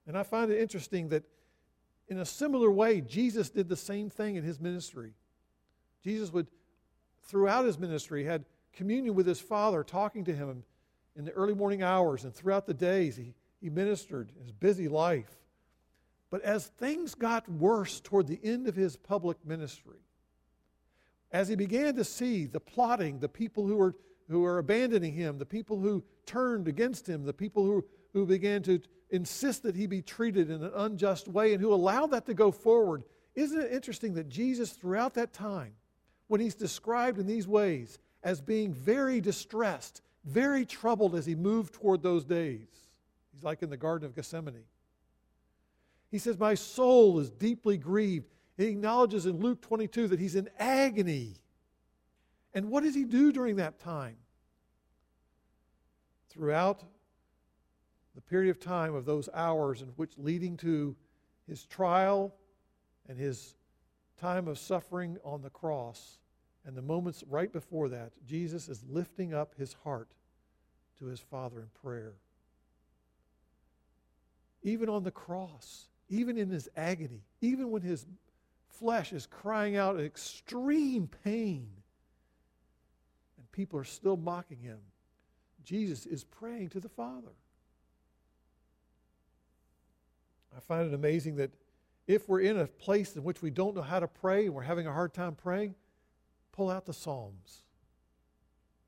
And 0.07 0.17
I 0.17 0.23
find 0.23 0.51
it 0.51 0.61
interesting 0.61 1.09
that 1.11 1.25
in 2.09 2.19
a 2.19 2.25
similar 2.25 2.71
way, 2.71 3.01
Jesus 3.01 3.51
did 3.51 3.69
the 3.69 3.77
same 3.77 4.09
thing 4.09 4.37
in 4.37 4.45
his 4.45 4.61
ministry. 4.61 5.13
Jesus 6.05 6.33
would, 6.33 6.47
throughout 7.25 7.65
his 7.65 7.79
ministry, 7.79 8.25
had 8.25 8.45
communion 8.73 9.15
with 9.15 9.27
his 9.27 9.41
Father, 9.41 9.83
talking 9.83 10.25
to 10.25 10.35
him 10.35 10.63
in 11.17 11.25
the 11.25 11.33
early 11.33 11.55
morning 11.55 11.83
hours 11.83 12.25
and 12.25 12.33
throughout 12.33 12.67
the 12.67 12.75
days. 12.75 13.17
He, 13.17 13.35
he 13.61 13.71
ministered 13.71 14.31
his 14.41 14.53
busy 14.53 14.87
life. 14.87 15.35
But 16.31 16.43
as 16.43 16.67
things 16.67 17.15
got 17.15 17.49
worse 17.51 18.01
toward 18.01 18.27
the 18.27 18.41
end 18.43 18.69
of 18.69 18.77
his 18.77 18.97
public 18.97 19.39
ministry, 19.45 19.99
as 21.33 21.49
he 21.49 21.57
began 21.57 21.97
to 21.97 22.05
see 22.05 22.47
the 22.47 22.61
plotting, 22.61 23.19
the 23.19 23.29
people 23.29 23.67
who 23.67 23.77
were, 23.77 23.97
who 24.29 24.45
are 24.45 24.59
abandoning 24.59 25.13
him, 25.13 25.39
the 25.39 25.47
people 25.47 25.79
who 25.79 26.03
turned 26.25 26.69
against 26.69 27.09
him, 27.09 27.25
the 27.25 27.33
people 27.33 27.65
who, 27.65 27.85
who 28.13 28.27
began 28.27 28.63
to 28.63 28.81
insist 29.11 29.63
that 29.63 29.77
he 29.77 29.87
be 29.87 30.03
treated 30.03 30.51
in 30.51 30.63
an 30.63 30.73
unjust 30.75 31.29
way 31.29 31.53
and 31.53 31.61
who 31.61 31.73
allowed 31.73 32.11
that 32.11 32.27
to 32.27 32.35
go 32.35 32.51
forward, 32.51 33.05
isn't 33.35 33.61
it 33.61 33.73
interesting 33.73 34.15
that 34.15 34.29
Jesus, 34.29 34.73
throughout 34.73 35.15
that 35.15 35.33
time, 35.33 35.73
when 36.29 36.41
he's 36.41 36.55
described 36.55 37.19
in 37.19 37.27
these 37.27 37.47
ways, 37.47 37.99
as 38.23 38.41
being 38.41 38.73
very 38.73 39.21
distressed, 39.21 40.03
very 40.25 40.67
troubled 40.67 41.15
as 41.15 41.25
he 41.25 41.37
moved 41.37 41.75
toward 41.75 42.03
those 42.03 42.25
days. 42.25 42.67
He's 43.33 43.45
like 43.45 43.63
in 43.63 43.71
the 43.71 43.77
Garden 43.77 44.07
of 44.07 44.17
Gethsemane. 44.17 44.65
He 46.11 46.19
says, 46.19 46.39
My 46.39 46.55
soul 46.55 47.21
is 47.21 47.31
deeply 47.31 47.77
grieved. 47.77 48.27
He 48.57 48.67
acknowledges 48.67 49.27
in 49.27 49.39
Luke 49.39 49.61
22 49.61 50.09
that 50.09 50.19
he's 50.19 50.35
in 50.35 50.49
agony. 50.59 51.35
And 52.57 52.71
what 52.71 52.85
does 52.85 52.95
he 52.95 53.05
do 53.05 53.33
during 53.33 53.57
that 53.57 53.79
time? 53.79 54.17
Throughout 56.31 56.83
the 58.15 58.23
period 58.23 58.51
of 58.51 58.59
time 58.59 58.95
of 58.95 59.05
those 59.05 59.29
hours 59.35 59.83
in 59.83 59.89
which 59.89 60.13
leading 60.17 60.57
to 60.57 60.97
his 61.47 61.67
trial 61.67 62.35
and 63.11 63.19
his 63.19 63.55
time 64.19 64.49
of 64.49 64.59
suffering 64.59 65.19
on 65.23 65.43
the 65.43 65.51
cross 65.51 66.19
and 66.65 66.75
the 66.75 66.81
moments 66.81 67.23
right 67.29 67.53
before 67.53 67.91
that, 67.91 68.13
Jesus 68.27 68.71
is 68.71 68.83
lifting 68.89 69.35
up 69.35 69.55
his 69.59 69.75
heart 69.85 70.09
to 70.99 71.05
his 71.05 71.21
Father 71.21 71.61
in 71.61 71.69
prayer. 71.83 72.15
Even 74.63 74.89
on 74.89 75.05
the 75.05 75.11
cross, 75.11 75.89
even 76.09 76.39
in 76.39 76.49
his 76.49 76.71
agony, 76.75 77.21
even 77.43 77.71
when 77.71 77.83
his 77.83 78.07
flesh 78.67 79.13
is 79.13 79.27
crying 79.27 79.77
out 79.77 79.97
in 79.97 80.07
extreme 80.07 81.07
pain, 81.23 81.69
people 83.57 83.81
are 83.81 83.85
still 83.85 84.19
mocking 84.19 84.59
him, 84.59 84.79
Jesus 85.65 86.05
is 86.05 86.23
praying 86.23 86.69
to 86.71 86.81
the 86.81 86.91
Father. 86.91 87.33
I 90.55 90.61
find 90.61 90.87
it 90.87 90.95
amazing 90.95 91.37
that 91.37 91.51
if 92.07 92.29
we're 92.29 92.41
in 92.41 92.59
a 92.59 92.67
place 92.67 93.17
in 93.17 93.25
which 93.25 93.43
we 93.43 93.51
don't 93.51 93.75
know 93.75 93.83
how 93.83 93.99
to 93.99 94.07
pray 94.07 94.47
and 94.47 94.55
we're 94.55 94.63
having 94.63 94.87
a 94.87 94.93
hard 94.93 95.13
time 95.13 95.35
praying, 95.35 95.75
pull 96.53 96.71
out 96.71 96.87
the 96.87 96.93
Psalms. 96.93 97.63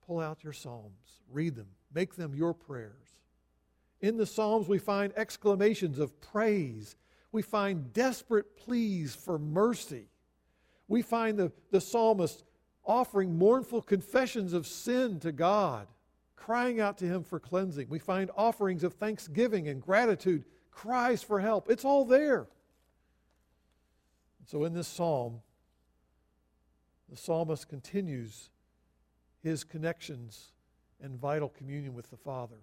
Pull 0.07 0.21
out 0.21 0.45
your 0.45 0.53
Psalms. 0.53 1.23
Read 1.33 1.57
them. 1.57 1.67
Make 1.93 2.15
them 2.15 2.35
your 2.35 2.55
prayers. 2.55 2.93
In 4.01 4.17
the 4.17 4.27
Psalms, 4.27 4.69
we 4.69 4.79
find 4.79 5.13
exclamations 5.17 5.99
of 5.99 6.21
praise. 6.21 6.95
We 7.33 7.43
find 7.43 7.93
desperate 7.93 8.57
pleas 8.57 9.15
for 9.15 9.39
mercy. 9.39 10.07
We 10.87 11.03
find 11.03 11.39
the, 11.39 11.53
the 11.71 11.81
psalmist 11.81 12.45
offering 12.89 13.37
mournful 13.37 13.83
confessions 13.83 14.53
of 14.53 14.67
sin 14.67 15.21
to 15.21 15.31
God, 15.31 15.87
crying 16.35 16.81
out 16.81 16.99
to 16.99 17.05
Him 17.05 17.23
for 17.23 17.39
cleansing. 17.39 17.89
We 17.89 17.99
find 17.99 18.31
offerings 18.37 18.83
of 18.83 18.95
thanksgiving 18.95 19.69
and 19.69 19.81
gratitude, 19.81 20.45
cries 20.73 21.23
for 21.23 21.39
help. 21.39 21.71
It's 21.71 21.85
all 21.85 22.05
there. 22.05 22.49
So 24.47 24.65
in 24.65 24.73
this 24.73 24.89
psalm, 24.89 25.43
the 27.11 27.17
psalmist 27.17 27.69
continues 27.69 28.51
his 29.43 29.65
connections 29.65 30.53
and 31.01 31.19
vital 31.19 31.49
communion 31.49 31.95
with 31.95 32.11
the 32.11 32.17
Father. 32.17 32.61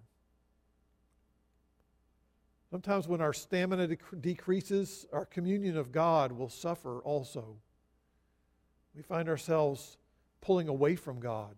Sometimes 2.70 3.08
when 3.08 3.20
our 3.20 3.32
stamina 3.32 3.88
dec- 3.88 4.20
decreases, 4.20 5.06
our 5.12 5.24
communion 5.24 5.76
of 5.76 5.92
God 5.92 6.32
will 6.32 6.48
suffer 6.48 6.98
also. 7.00 7.56
We 8.94 9.02
find 9.02 9.28
ourselves 9.28 9.98
pulling 10.46 10.68
away 10.68 10.96
from 10.96 11.20
God. 11.20 11.56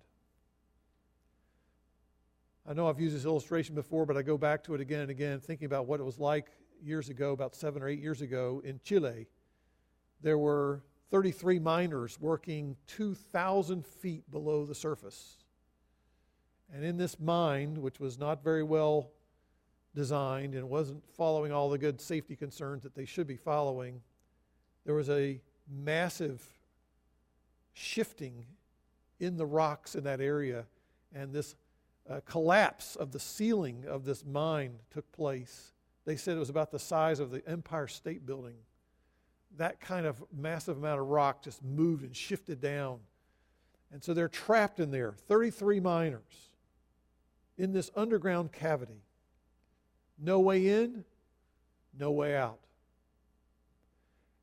I 2.69 2.73
know 2.73 2.89
I've 2.89 3.01
used 3.01 3.15
this 3.15 3.25
illustration 3.25 3.75
before, 3.75 4.05
but 4.05 4.17
I 4.17 4.23
go 4.23 4.37
back 4.37 4.65
to 4.65 4.75
it 4.75 4.81
again 4.81 5.03
and 5.03 5.11
again, 5.11 5.41
thinking 5.41 5.67
about 5.67 5.87
what 5.87 6.01
it 6.01 6.03
was 6.03 6.19
like 6.19 6.49
years 6.83 7.09
ago, 7.09 7.33
about 7.33 7.55
seven 7.55 7.83
or 7.83 7.89
eight 7.89 8.01
years 8.01 8.21
ago 8.21 8.61
in 8.65 8.81
Chile 8.83 9.27
there 10.21 10.39
were 10.39 10.83
33 11.11 11.59
miners 11.59 12.21
working 12.21 12.77
2,000 12.89 13.87
feet 13.87 14.31
below 14.31 14.65
the 14.65 14.75
surface. 14.75 15.37
And 16.73 16.85
in 16.85 16.97
this 16.97 17.19
mine, 17.19 17.81
which 17.81 17.99
was 17.99 18.19
not 18.19 18.43
very 18.43 18.63
well 18.63 19.11
designed 19.95 20.55
and 20.55 20.69
wasn't 20.69 21.03
following 21.17 21.53
all 21.53 21.71
the 21.71 21.79
good 21.79 22.01
safety 22.01 22.37
concerns 22.37 22.83
that 22.83 22.95
they 22.95 23.05
should 23.05 23.27
be 23.27 23.37
following, 23.37 24.03
there 24.85 24.95
was 24.95 25.09
a 25.09 25.41
massive 25.71 26.43
shifting 27.73 28.45
in 29.21 29.37
the 29.37 29.47
rocks 29.47 29.95
in 29.95 30.05
that 30.05 30.21
area, 30.21 30.67
and 31.15 31.33
this 31.33 31.57
uh, 32.09 32.21
collapse 32.25 32.97
of 32.97 33.13
the 33.13 33.21
ceiling 33.21 33.85
of 33.87 34.05
this 34.05 34.25
mine 34.25 34.79
took 34.91 35.11
place. 35.13 35.73
They 36.05 36.17
said 36.17 36.37
it 36.37 36.41
was 36.41 36.51
about 36.51 36.71
the 36.71 36.79
size 36.79 37.21
of 37.21 37.31
the 37.31 37.47
Empire 37.47 37.89
State 37.89 38.25
Building 38.25 38.55
that 39.57 39.81
kind 39.81 40.07
of 40.07 40.23
massive 40.37 40.77
amount 40.77 41.01
of 41.01 41.09
rock 41.09 41.43
just 41.43 41.63
moved 41.65 42.05
and 42.05 42.15
shifted 42.15 42.61
down. 42.61 42.99
And 43.93 44.03
so 44.03 44.13
they're 44.13 44.29
trapped 44.29 44.81
in 44.81 44.91
there, 44.91 45.13
33 45.13 45.81
miners, 45.81 46.53
in 47.57 47.73
this 47.73 47.91
underground 47.97 48.53
cavity. 48.53 49.03
No 50.19 50.41
way 50.41 50.69
in, 50.69 51.05
no 51.99 52.11
way 52.11 52.37
out. 52.37 52.61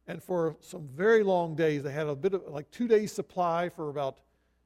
And 0.07 0.21
for 0.21 0.55
some 0.61 0.87
very 0.87 1.23
long 1.23 1.55
days, 1.55 1.83
they 1.83 1.91
had 1.91 2.07
a 2.07 2.15
bit 2.15 2.33
of 2.33 2.43
like 2.47 2.69
two 2.71 2.87
days' 2.87 3.11
supply 3.11 3.69
for 3.69 3.89
about 3.89 4.19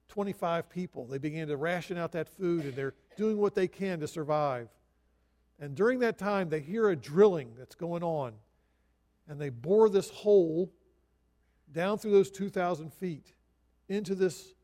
25 0.10 0.70
people. 0.70 1.06
They 1.06 1.18
began 1.18 1.48
to 1.48 1.58
ration 1.58 1.98
out 1.98 2.12
that 2.14 2.28
food 2.28 2.66
and 2.66 2.76
they're 2.76 2.96
doing 3.16 3.38
what 3.38 3.56
they 3.56 3.68
can 3.68 4.00
to 4.02 4.08
survive. 4.08 4.68
And 5.60 5.76
during 5.76 6.00
that 6.00 6.18
time, 6.18 6.50
they 6.50 6.60
hear 6.60 6.90
a 6.90 6.96
drilling 6.96 7.54
that's 7.58 7.76
going 7.76 8.04
on 8.04 8.34
and 9.28 9.40
they 9.40 9.50
bore 9.50 9.90
this 9.90 10.10
hole 10.10 10.72
down 11.72 11.98
through 11.98 12.12
those 12.12 12.32
2,000 12.32 12.92
feet 12.92 13.34
into 13.88 14.16
this 14.16 14.56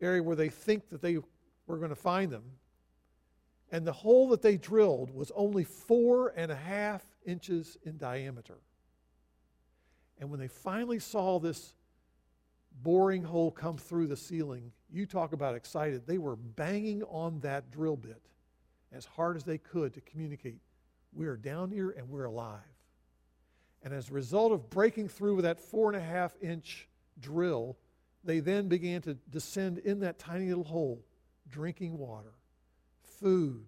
area 0.00 0.22
where 0.22 0.36
they 0.36 0.50
think 0.50 0.88
that 0.90 1.00
they 1.00 1.16
were 1.66 1.78
going 1.78 1.88
to 1.88 1.96
find 1.96 2.30
them. 2.30 2.44
And 3.70 3.86
the 3.86 3.92
hole 3.92 4.28
that 4.28 4.42
they 4.42 4.58
drilled 4.58 5.14
was 5.14 5.32
only 5.34 5.64
four 5.64 6.34
and 6.36 6.52
a 6.52 6.56
half 6.56 7.02
inches 7.24 7.78
in 7.84 7.96
diameter. 7.96 8.58
And 10.18 10.30
when 10.30 10.38
they 10.38 10.48
finally 10.48 10.98
saw 10.98 11.38
this 11.38 11.72
boring 12.82 13.22
hole 13.22 13.50
come 13.50 13.76
through 13.76 14.06
the 14.06 14.16
ceiling, 14.16 14.72
you 14.90 15.06
talk 15.06 15.32
about 15.32 15.54
excited. 15.54 16.06
They 16.06 16.18
were 16.18 16.36
banging 16.36 17.02
on 17.04 17.40
that 17.40 17.70
drill 17.70 17.96
bit 17.96 18.22
as 18.92 19.04
hard 19.04 19.36
as 19.36 19.44
they 19.44 19.58
could 19.58 19.94
to 19.94 20.00
communicate 20.00 20.58
we 21.14 21.26
are 21.26 21.36
down 21.36 21.70
here 21.70 21.90
and 21.90 22.08
we're 22.08 22.24
alive. 22.24 22.60
And 23.82 23.92
as 23.92 24.08
a 24.08 24.12
result 24.12 24.52
of 24.52 24.70
breaking 24.70 25.08
through 25.08 25.36
with 25.36 25.44
that 25.44 25.60
four 25.60 25.92
and 25.92 26.00
a 26.00 26.04
half 26.04 26.34
inch 26.40 26.88
drill, 27.20 27.76
they 28.24 28.40
then 28.40 28.68
began 28.68 29.02
to 29.02 29.14
descend 29.30 29.78
in 29.78 30.00
that 30.00 30.18
tiny 30.18 30.48
little 30.48 30.64
hole, 30.64 31.04
drinking 31.50 31.98
water, 31.98 32.32
food, 33.02 33.66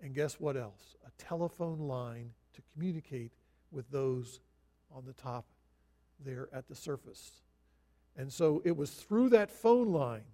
and 0.00 0.14
guess 0.14 0.38
what 0.40 0.56
else? 0.56 0.96
A 1.06 1.22
telephone 1.22 1.78
line 1.78 2.30
to 2.54 2.62
communicate 2.74 3.32
with 3.70 3.88
those 3.90 4.40
on 4.90 5.04
the 5.06 5.12
top 5.12 5.46
there 6.24 6.48
at 6.52 6.68
the 6.68 6.74
surface. 6.74 7.30
And 8.16 8.32
so 8.32 8.62
it 8.64 8.76
was 8.76 8.90
through 8.90 9.30
that 9.30 9.50
phone 9.50 9.92
line 9.92 10.24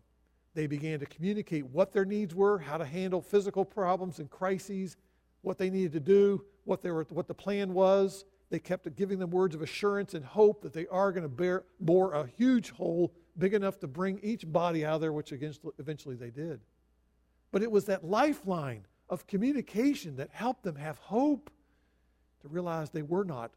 they 0.54 0.66
began 0.66 1.00
to 1.00 1.06
communicate 1.06 1.66
what 1.66 1.92
their 1.92 2.04
needs 2.04 2.34
were, 2.34 2.58
how 2.58 2.76
to 2.76 2.84
handle 2.84 3.22
physical 3.22 3.64
problems 3.64 4.18
and 4.18 4.30
crises, 4.30 4.96
what 5.40 5.58
they 5.58 5.70
needed 5.70 5.92
to 5.92 6.00
do, 6.00 6.44
what, 6.64 6.82
they 6.82 6.90
were, 6.90 7.06
what 7.10 7.26
the 7.26 7.34
plan 7.34 7.72
was, 7.72 8.24
they 8.50 8.58
kept 8.58 8.94
giving 8.94 9.18
them 9.18 9.30
words 9.30 9.54
of 9.54 9.62
assurance 9.62 10.12
and 10.12 10.24
hope 10.24 10.60
that 10.60 10.74
they 10.74 10.86
are 10.88 11.10
going 11.10 11.22
to 11.22 11.28
bear, 11.28 11.64
bore 11.80 12.12
a 12.12 12.26
huge 12.36 12.70
hole 12.70 13.14
big 13.38 13.54
enough 13.54 13.80
to 13.80 13.86
bring 13.86 14.20
each 14.22 14.50
body 14.52 14.84
out 14.84 14.96
of 14.96 15.00
there, 15.00 15.12
which 15.12 15.32
eventually 15.32 16.16
they 16.16 16.30
did. 16.30 16.60
But 17.50 17.62
it 17.62 17.70
was 17.70 17.86
that 17.86 18.04
lifeline 18.04 18.86
of 19.08 19.26
communication 19.26 20.16
that 20.16 20.28
helped 20.32 20.64
them 20.64 20.76
have 20.76 20.98
hope 20.98 21.50
to 22.42 22.48
realize 22.48 22.90
they 22.90 23.02
were 23.02 23.24
not 23.24 23.52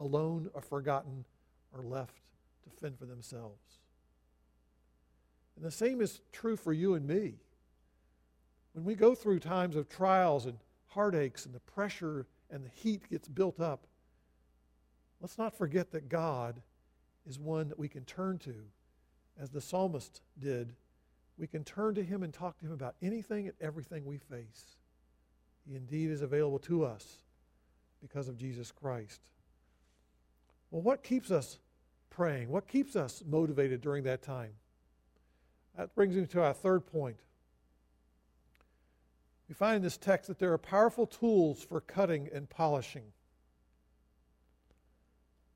alone 0.00 0.50
or 0.52 0.62
forgotten 0.62 1.24
or 1.72 1.84
left 1.84 2.20
to 2.64 2.70
fend 2.80 2.98
for 2.98 3.06
themselves. 3.06 3.78
And 5.56 5.64
the 5.64 5.70
same 5.70 6.00
is 6.00 6.20
true 6.32 6.56
for 6.56 6.72
you 6.72 6.94
and 6.94 7.06
me. 7.06 7.34
When 8.72 8.84
we 8.84 8.94
go 8.94 9.14
through 9.14 9.40
times 9.40 9.76
of 9.76 9.88
trials 9.88 10.46
and 10.46 10.58
heartaches 10.86 11.46
and 11.46 11.54
the 11.54 11.60
pressure 11.60 12.26
and 12.50 12.64
the 12.64 12.70
heat 12.70 13.08
gets 13.10 13.28
built 13.28 13.60
up, 13.60 13.86
Let's 15.20 15.36
not 15.36 15.56
forget 15.56 15.92
that 15.92 16.08
God 16.08 16.60
is 17.26 17.38
one 17.38 17.68
that 17.68 17.78
we 17.78 17.88
can 17.88 18.04
turn 18.04 18.38
to, 18.38 18.54
as 19.38 19.50
the 19.50 19.60
psalmist 19.60 20.22
did. 20.38 20.74
We 21.36 21.46
can 21.46 21.62
turn 21.62 21.94
to 21.94 22.02
him 22.02 22.22
and 22.22 22.32
talk 22.32 22.58
to 22.58 22.66
him 22.66 22.72
about 22.72 22.96
anything 23.02 23.46
and 23.46 23.56
everything 23.60 24.04
we 24.04 24.18
face. 24.18 24.76
He 25.68 25.76
indeed 25.76 26.10
is 26.10 26.22
available 26.22 26.58
to 26.60 26.84
us 26.84 27.18
because 28.00 28.28
of 28.28 28.38
Jesus 28.38 28.72
Christ. 28.72 29.20
Well, 30.70 30.82
what 30.82 31.02
keeps 31.02 31.30
us 31.30 31.58
praying? 32.10 32.50
What 32.50 32.68
keeps 32.68 32.96
us 32.96 33.22
motivated 33.26 33.80
during 33.80 34.04
that 34.04 34.22
time? 34.22 34.52
That 35.76 35.94
brings 35.94 36.16
me 36.16 36.26
to 36.26 36.42
our 36.42 36.52
third 36.52 36.86
point. 36.86 37.20
We 39.48 39.54
find 39.54 39.76
in 39.76 39.82
this 39.82 39.96
text 39.96 40.28
that 40.28 40.38
there 40.38 40.52
are 40.52 40.58
powerful 40.58 41.06
tools 41.06 41.62
for 41.62 41.80
cutting 41.80 42.28
and 42.32 42.48
polishing. 42.48 43.04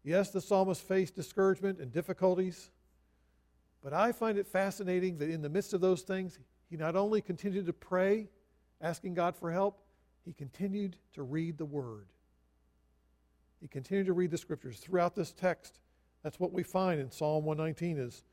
Yes, 0.03 0.31
the 0.31 0.41
psalmist 0.41 0.83
faced 0.83 1.15
discouragement 1.15 1.79
and 1.79 1.93
difficulties, 1.93 2.71
But 3.85 3.93
I 3.93 4.13
find 4.13 4.39
it 4.39 4.47
fascinating 4.47 5.19
that 5.19 5.29
in 5.29 5.43
the 5.43 5.51
midst 5.51 5.75
of 5.75 5.83
those 5.83 6.01
things, 6.01 6.39
he 6.71 6.77
not 6.79 6.97
only 6.97 7.21
continued 7.21 7.67
to 7.67 7.75
pray, 7.75 8.29
asking 8.81 9.13
God 9.13 9.37
for 9.37 9.53
help, 9.53 9.83
he 10.25 10.33
continued 10.33 10.97
to 11.13 11.23
read 11.23 11.59
the 11.59 11.67
Word. 11.67 12.07
He 13.61 13.69
continued 13.69 14.07
to 14.07 14.15
read 14.15 14.31
the 14.31 14.39
Scriptures 14.39 14.79
throughout 14.79 15.15
this 15.15 15.33
text. 15.33 15.81
That's 16.25 16.41
what 16.41 16.53
we 16.53 16.63
find 16.63 17.01
in 17.01 17.11
Psalm 17.11 17.45
119 17.45 17.99
is 17.99 18.25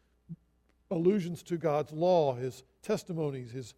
allusions 0.90 1.44
to 1.44 1.58
God's 1.58 1.92
law, 1.92 2.34
His 2.34 2.64
testimonies, 2.82 3.52
His, 3.52 3.76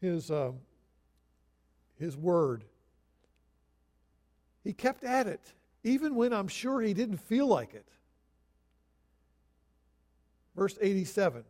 His, 0.00 0.30
um, 0.30 0.54
His 1.98 2.16
Word. 2.16 2.64
He 4.64 4.72
kept 4.72 5.04
at 5.04 5.28
it, 5.28 5.52
even 5.84 6.16
when 6.16 6.32
I'm 6.32 6.48
sure 6.48 6.80
he 6.80 6.92
didn't 6.92 7.18
feel 7.18 7.46
like 7.46 7.72
it. 7.74 7.86
Verse 10.56 10.76
87 10.80 11.44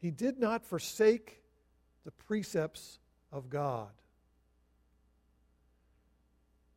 He 0.00 0.10
did 0.10 0.38
not 0.38 0.64
forsake 0.64 1.42
the 2.04 2.12
precepts 2.12 3.00
of 3.32 3.50
God. 3.50 3.90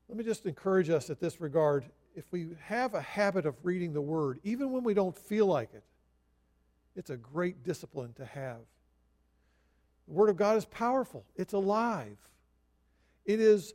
Let 0.09 0.17
me 0.17 0.25
just 0.25 0.45
encourage 0.45 0.89
us 0.89 1.09
at 1.09 1.21
this 1.21 1.39
regard. 1.39 1.85
If 2.15 2.25
we 2.31 2.49
have 2.63 2.93
a 2.93 3.01
habit 3.01 3.45
of 3.45 3.55
reading 3.63 3.93
the 3.93 4.01
Word, 4.01 4.39
even 4.43 4.71
when 4.71 4.83
we 4.83 4.93
don't 4.93 5.17
feel 5.17 5.45
like 5.45 5.73
it, 5.73 5.83
it's 6.95 7.09
a 7.09 7.17
great 7.17 7.63
discipline 7.63 8.13
to 8.13 8.25
have. 8.25 8.59
The 10.07 10.13
Word 10.13 10.29
of 10.29 10.37
God 10.37 10.57
is 10.57 10.65
powerful, 10.65 11.25
it's 11.35 11.53
alive. 11.53 12.17
It 13.25 13.39
is 13.39 13.73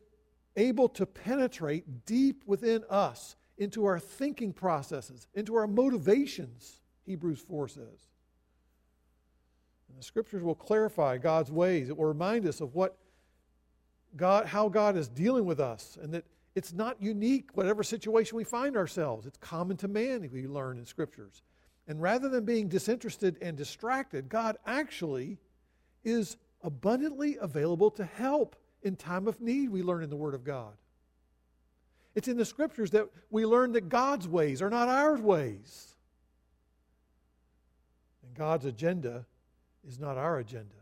able 0.57 0.89
to 0.91 1.07
penetrate 1.07 2.05
deep 2.05 2.43
within 2.47 2.85
us 2.91 3.37
into 3.59 3.85
our 3.87 3.99
thinking 3.99 4.53
processes, 4.53 5.29
into 5.35 5.55
our 5.55 5.67
motivations, 5.67 6.81
Hebrews 7.05 7.41
4 7.41 7.69
says. 7.69 8.09
And 9.89 9.99
the 9.99 10.03
scriptures 10.03 10.43
will 10.43 10.55
clarify 10.55 11.19
God's 11.19 11.51
ways. 11.51 11.89
It 11.89 11.97
will 11.97 12.07
remind 12.07 12.47
us 12.47 12.61
of 12.61 12.75
what 12.75 12.99
God, 14.17 14.47
how 14.47 14.69
God 14.69 14.97
is 14.97 15.09
dealing 15.09 15.45
with 15.45 15.61
us, 15.61 15.97
and 16.01 16.13
that 16.13 16.25
it's 16.57 16.73
not 16.73 17.01
unique, 17.01 17.51
whatever 17.53 17.83
situation 17.83 18.37
we 18.37 18.43
find 18.43 18.77
ourselves. 18.77 19.27
It's 19.27 19.37
common 19.37 19.77
to 19.77 19.89
man, 19.89 20.29
we 20.33 20.47
learn 20.47 20.79
in 20.79 20.87
scriptures. 20.87 21.43
And 21.87 22.01
rather 22.01 22.31
than 22.31 22.45
being 22.45 22.67
disinterested 22.69 23.37
and 23.43 23.57
distracted, 23.57 24.31
God 24.31 24.57
actually 24.67 25.39
is 26.03 26.39
abundantly 26.63 27.37
available 27.41 27.91
to 27.93 28.05
help 28.05 28.57
in 28.83 28.97
time 28.97 29.29
of 29.29 29.41
need, 29.41 29.69
we 29.69 29.83
learn 29.83 30.03
in 30.03 30.09
the 30.09 30.17
Word 30.17 30.35
of 30.35 30.45
God. 30.45 30.73
It's 32.15 32.29
in 32.29 32.39
the 32.39 32.45
Scriptures 32.45 32.91
that 32.93 33.07
we 33.31 33.45
learn 33.45 33.73
that 33.73 33.91
God's 33.91 34.27
ways 34.27 34.63
are 34.63 34.71
not 34.71 34.89
our 34.89 35.17
ways. 35.17 35.95
And 38.23 38.35
God's 38.35 38.65
agenda 38.65 39.27
is 39.87 39.99
not 39.99 40.17
our 40.17 40.39
agenda. 40.39 40.75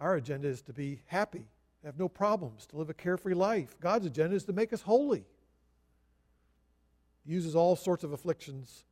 Our 0.00 0.16
agenda 0.16 0.48
is 0.48 0.62
to 0.62 0.72
be 0.72 1.00
happy, 1.06 1.44
have 1.84 1.98
no 1.98 2.08
problems, 2.08 2.66
to 2.66 2.76
live 2.76 2.90
a 2.90 2.94
carefree 2.94 3.34
life. 3.34 3.76
God's 3.80 4.06
agenda 4.06 4.36
is 4.36 4.44
to 4.44 4.52
make 4.52 4.72
us 4.72 4.82
holy. 4.82 5.24
He 7.24 7.32
uses 7.32 7.54
all 7.56 7.76
sorts 7.76 8.04
of 8.04 8.12
afflictions 8.12 8.84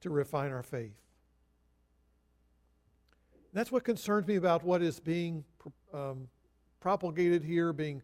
to 0.00 0.10
refine 0.10 0.52
our 0.52 0.62
faith. 0.62 0.96
That's 3.52 3.72
what 3.72 3.82
concerns 3.82 4.26
me 4.26 4.36
about 4.36 4.62
what 4.62 4.82
is 4.82 5.00
being 5.00 5.44
um, 5.92 6.28
propagated 6.80 7.42
here, 7.42 7.72
being 7.72 8.02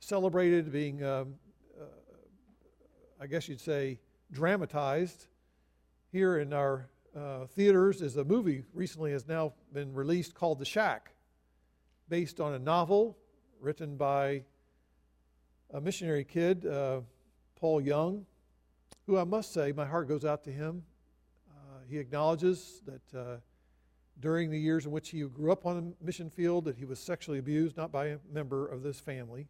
celebrated, 0.00 0.72
being, 0.72 1.04
um, 1.04 1.34
uh, 1.78 1.84
I 3.20 3.26
guess 3.26 3.48
you'd 3.48 3.60
say, 3.60 4.00
dramatized 4.32 5.26
here 6.10 6.38
in 6.38 6.52
our 6.52 6.88
uh, 7.16 7.46
theaters 7.46 8.02
is 8.02 8.16
a 8.16 8.24
movie 8.24 8.64
recently 8.74 9.12
has 9.12 9.26
now 9.26 9.52
been 9.72 9.94
released 9.94 10.34
called 10.34 10.58
The 10.58 10.64
Shack, 10.64 11.12
based 12.08 12.40
on 12.40 12.54
a 12.54 12.58
novel 12.58 13.16
written 13.66 13.96
by 13.96 14.44
a 15.74 15.80
missionary 15.80 16.22
kid, 16.22 16.64
uh, 16.64 17.00
Paul 17.58 17.80
Young, 17.80 18.24
who 19.08 19.18
I 19.18 19.24
must 19.24 19.52
say, 19.52 19.72
my 19.72 19.84
heart 19.84 20.06
goes 20.06 20.24
out 20.24 20.44
to 20.44 20.52
him. 20.52 20.84
Uh, 21.50 21.80
he 21.90 21.98
acknowledges 21.98 22.80
that 22.86 23.18
uh, 23.18 23.36
during 24.20 24.50
the 24.50 24.58
years 24.58 24.86
in 24.86 24.92
which 24.92 25.08
he 25.08 25.22
grew 25.22 25.50
up 25.50 25.66
on 25.66 25.74
the 25.74 26.06
mission 26.06 26.30
field 26.30 26.64
that 26.66 26.76
he 26.76 26.84
was 26.84 27.00
sexually 27.00 27.40
abused, 27.40 27.76
not 27.76 27.90
by 27.90 28.06
a 28.06 28.18
member 28.32 28.68
of 28.68 28.84
this 28.84 29.00
family. 29.00 29.48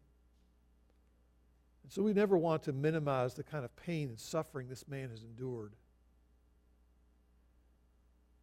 And 1.83 1.91
so 1.91 2.01
we 2.01 2.11
never 2.11 2.39
want 2.39 2.63
to 2.63 2.73
minimize 2.73 3.35
the 3.35 3.43
kind 3.43 3.63
of 3.63 3.75
pain 3.75 4.09
and 4.09 4.19
suffering 4.19 4.67
this 4.67 4.87
man 4.87 5.11
has 5.11 5.21
endured. 5.21 5.73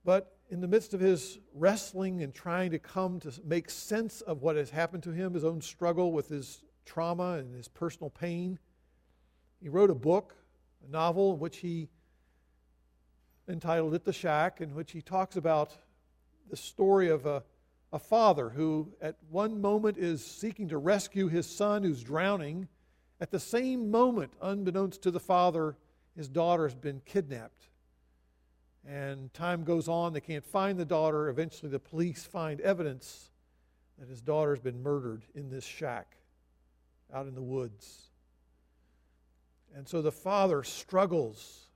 But 0.04 0.33
in 0.54 0.60
the 0.60 0.68
midst 0.68 0.94
of 0.94 1.00
his 1.00 1.40
wrestling 1.52 2.22
and 2.22 2.32
trying 2.32 2.70
to 2.70 2.78
come 2.78 3.18
to 3.18 3.32
make 3.44 3.68
sense 3.68 4.20
of 4.20 4.40
what 4.40 4.54
has 4.54 4.70
happened 4.70 5.02
to 5.02 5.10
him, 5.10 5.34
his 5.34 5.44
own 5.44 5.60
struggle 5.60 6.12
with 6.12 6.28
his 6.28 6.62
trauma 6.86 7.38
and 7.38 7.52
his 7.56 7.66
personal 7.66 8.08
pain, 8.08 8.56
he 9.60 9.68
wrote 9.68 9.90
a 9.90 9.96
book, 9.96 10.36
a 10.86 10.92
novel, 10.92 11.36
which 11.36 11.56
he 11.56 11.88
entitled 13.48 13.94
It 13.94 14.04
the 14.04 14.12
Shack, 14.12 14.60
in 14.60 14.76
which 14.76 14.92
he 14.92 15.02
talks 15.02 15.34
about 15.34 15.76
the 16.48 16.56
story 16.56 17.08
of 17.08 17.26
a, 17.26 17.42
a 17.92 17.98
father 17.98 18.48
who, 18.48 18.92
at 19.02 19.16
one 19.30 19.60
moment, 19.60 19.98
is 19.98 20.24
seeking 20.24 20.68
to 20.68 20.78
rescue 20.78 21.26
his 21.26 21.48
son 21.48 21.82
who's 21.82 22.04
drowning. 22.04 22.68
At 23.20 23.32
the 23.32 23.40
same 23.40 23.90
moment, 23.90 24.32
unbeknownst 24.40 25.02
to 25.02 25.10
the 25.10 25.18
father, 25.18 25.76
his 26.14 26.28
daughter 26.28 26.62
has 26.62 26.76
been 26.76 27.02
kidnapped. 27.04 27.70
And 28.86 29.32
time 29.32 29.64
goes 29.64 29.88
on, 29.88 30.12
they 30.12 30.20
can't 30.20 30.44
find 30.44 30.78
the 30.78 30.84
daughter. 30.84 31.28
Eventually, 31.28 31.70
the 31.70 31.78
police 31.78 32.24
find 32.24 32.60
evidence 32.60 33.30
that 33.98 34.08
his 34.08 34.20
daughter's 34.20 34.60
been 34.60 34.82
murdered 34.82 35.22
in 35.34 35.48
this 35.48 35.64
shack 35.64 36.16
out 37.12 37.26
in 37.26 37.34
the 37.34 37.42
woods. 37.42 38.10
And 39.74 39.88
so 39.88 40.02
the 40.02 40.12
father 40.12 40.62
struggles 40.62 41.66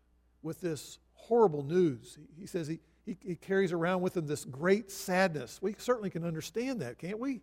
with 0.43 0.61
this 0.61 0.99
horrible 1.15 1.63
news. 1.63 2.19
He, 2.39 2.47
says 2.47 2.69
he, 2.69 2.81
he, 3.05 3.17
he 3.25 3.37
carries 3.37 3.73
around 3.73 4.03
with 4.03 4.17
him 4.17 4.27
this 4.27 4.45
great 4.45 4.91
sadness. 4.91 5.61
We 5.63 5.75
certainly 5.79 6.11
can 6.11 6.25
understand 6.25 6.81
that, 6.83 6.99
can't 6.99 7.19
we? 7.19 7.41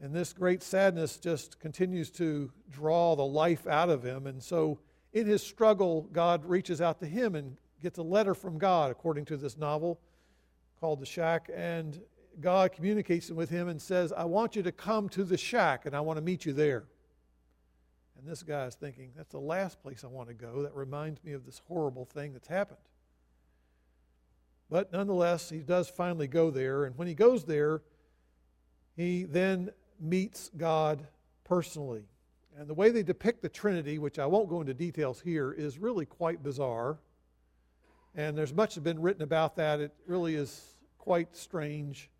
And 0.00 0.14
this 0.14 0.32
great 0.32 0.62
sadness 0.62 1.18
just 1.18 1.60
continues 1.60 2.10
to 2.12 2.50
draw 2.70 3.14
the 3.14 3.24
life 3.24 3.66
out 3.66 3.88
of 3.88 4.02
him. 4.02 4.26
And 4.26 4.42
so, 4.42 4.80
in 5.12 5.26
his 5.26 5.42
struggle, 5.42 6.08
God 6.12 6.44
reaches 6.46 6.80
out 6.80 6.98
to 7.00 7.06
him 7.06 7.34
and 7.34 7.56
gets 7.82 7.98
a 7.98 8.02
letter 8.02 8.34
from 8.34 8.58
God, 8.58 8.90
according 8.90 9.24
to 9.26 9.36
this 9.36 9.58
novel 9.58 10.00
called 10.80 11.00
The 11.00 11.06
Shack. 11.06 11.50
And 11.54 12.00
God 12.40 12.72
communicates 12.72 13.30
with 13.30 13.50
him 13.50 13.68
and 13.68 13.80
says, 13.80 14.12
I 14.12 14.24
want 14.24 14.56
you 14.56 14.62
to 14.62 14.72
come 14.72 15.08
to 15.10 15.24
the 15.24 15.36
shack 15.36 15.86
and 15.86 15.94
I 15.94 16.00
want 16.00 16.16
to 16.16 16.22
meet 16.22 16.46
you 16.46 16.52
there. 16.52 16.84
And 18.18 18.26
this 18.26 18.42
guy 18.42 18.66
is 18.66 18.74
thinking, 18.74 19.10
that's 19.16 19.32
the 19.32 19.40
last 19.40 19.82
place 19.82 20.04
I 20.04 20.06
want 20.06 20.28
to 20.28 20.34
go. 20.34 20.62
That 20.62 20.74
reminds 20.74 21.22
me 21.24 21.32
of 21.32 21.44
this 21.44 21.60
horrible 21.66 22.04
thing 22.04 22.32
that's 22.32 22.48
happened. 22.48 22.78
But 24.70 24.92
nonetheless, 24.92 25.50
he 25.50 25.58
does 25.58 25.88
finally 25.88 26.28
go 26.28 26.50
there. 26.50 26.84
And 26.84 26.96
when 26.96 27.08
he 27.08 27.14
goes 27.14 27.44
there, 27.44 27.82
he 28.96 29.24
then 29.24 29.70
meets 30.00 30.50
God 30.56 31.06
personally. 31.44 32.04
And 32.58 32.68
the 32.68 32.74
way 32.74 32.90
they 32.90 33.02
depict 33.02 33.42
the 33.42 33.48
Trinity, 33.48 33.98
which 33.98 34.18
I 34.18 34.26
won't 34.26 34.48
go 34.48 34.60
into 34.60 34.72
details 34.72 35.20
here, 35.20 35.52
is 35.52 35.78
really 35.78 36.06
quite 36.06 36.42
bizarre. 36.42 36.98
And 38.14 38.36
there's 38.36 38.52
much 38.52 38.74
that's 38.74 38.84
been 38.84 39.00
written 39.00 39.22
about 39.22 39.56
that. 39.56 39.80
It 39.80 39.92
really 40.06 40.34
is 40.34 40.76
quite 40.98 41.34
strange, 41.34 42.10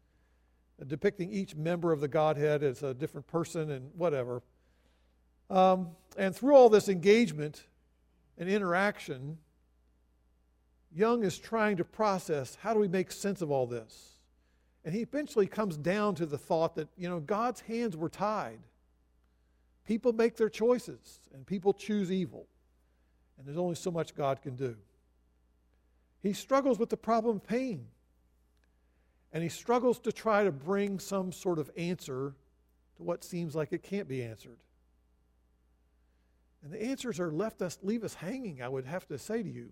uh, 0.81 0.85
depicting 0.85 1.31
each 1.33 1.55
member 1.55 1.93
of 1.93 2.01
the 2.01 2.09
Godhead 2.09 2.63
as 2.63 2.83
a 2.83 2.95
different 2.95 3.27
person 3.27 3.71
and 3.71 3.91
whatever. 3.95 4.43
Um, 5.51 5.91
and 6.17 6.35
through 6.35 6.55
all 6.55 6.69
this 6.69 6.89
engagement 6.89 7.65
and 8.39 8.49
interaction, 8.49 9.39
Young 10.95 11.25
is 11.25 11.39
trying 11.39 11.79
to 11.79 11.85
process 11.85 12.57
how 12.61 12.75
do 12.75 12.81
we 12.81 12.89
make 12.89 13.11
sense 13.11 13.41
of 13.41 13.51
all 13.51 13.67
this? 13.67 14.19
And 14.85 14.95
he 14.95 15.01
eventually 15.01 15.47
comes 15.47 15.77
down 15.77 16.15
to 16.17 16.27
the 16.27 16.37
thought 16.37 16.75
that, 16.75 16.89
you 16.99 17.09
know, 17.09 17.21
God's 17.21 17.61
hands 17.61 17.97
were 17.97 18.09
tied. 18.09 18.59
People 19.87 20.13
make 20.13 20.37
their 20.37 20.49
choices, 20.49 21.21
and 21.33 21.47
people 21.47 21.73
choose 21.73 22.13
evil. 22.13 22.47
And 23.39 23.47
there's 23.47 23.59
only 23.59 23.75
so 23.75 23.91
much 23.91 24.15
God 24.15 24.43
can 24.43 24.55
do. 24.55 24.77
He 26.23 26.33
struggles 26.33 26.79
with 26.79 26.89
the 26.89 26.97
problem 26.97 27.37
of 27.37 27.47
pain. 27.47 27.87
And 29.33 29.43
he 29.43 29.49
struggles 29.49 29.99
to 30.01 30.13
try 30.13 30.45
to 30.45 30.53
bring 30.53 30.99
some 30.99 31.33
sort 31.33 31.59
of 31.59 31.71
answer 31.77 32.35
to 32.97 33.03
what 33.03 33.25
seems 33.25 33.55
like 33.55 33.73
it 33.73 33.83
can't 33.83 34.09
be 34.09 34.23
answered. 34.23 34.59
And 36.63 36.73
the 36.73 36.83
answers 36.83 37.19
are 37.19 37.33
left 37.33 37.61
us 37.61 37.79
leave 37.83 38.05
us 38.05 38.15
hanging, 38.15 38.63
I 38.63 38.69
would 38.69 38.85
have 38.85 39.07
to 39.09 39.19
say 39.19 39.43
to 39.43 39.49
you. 39.49 39.71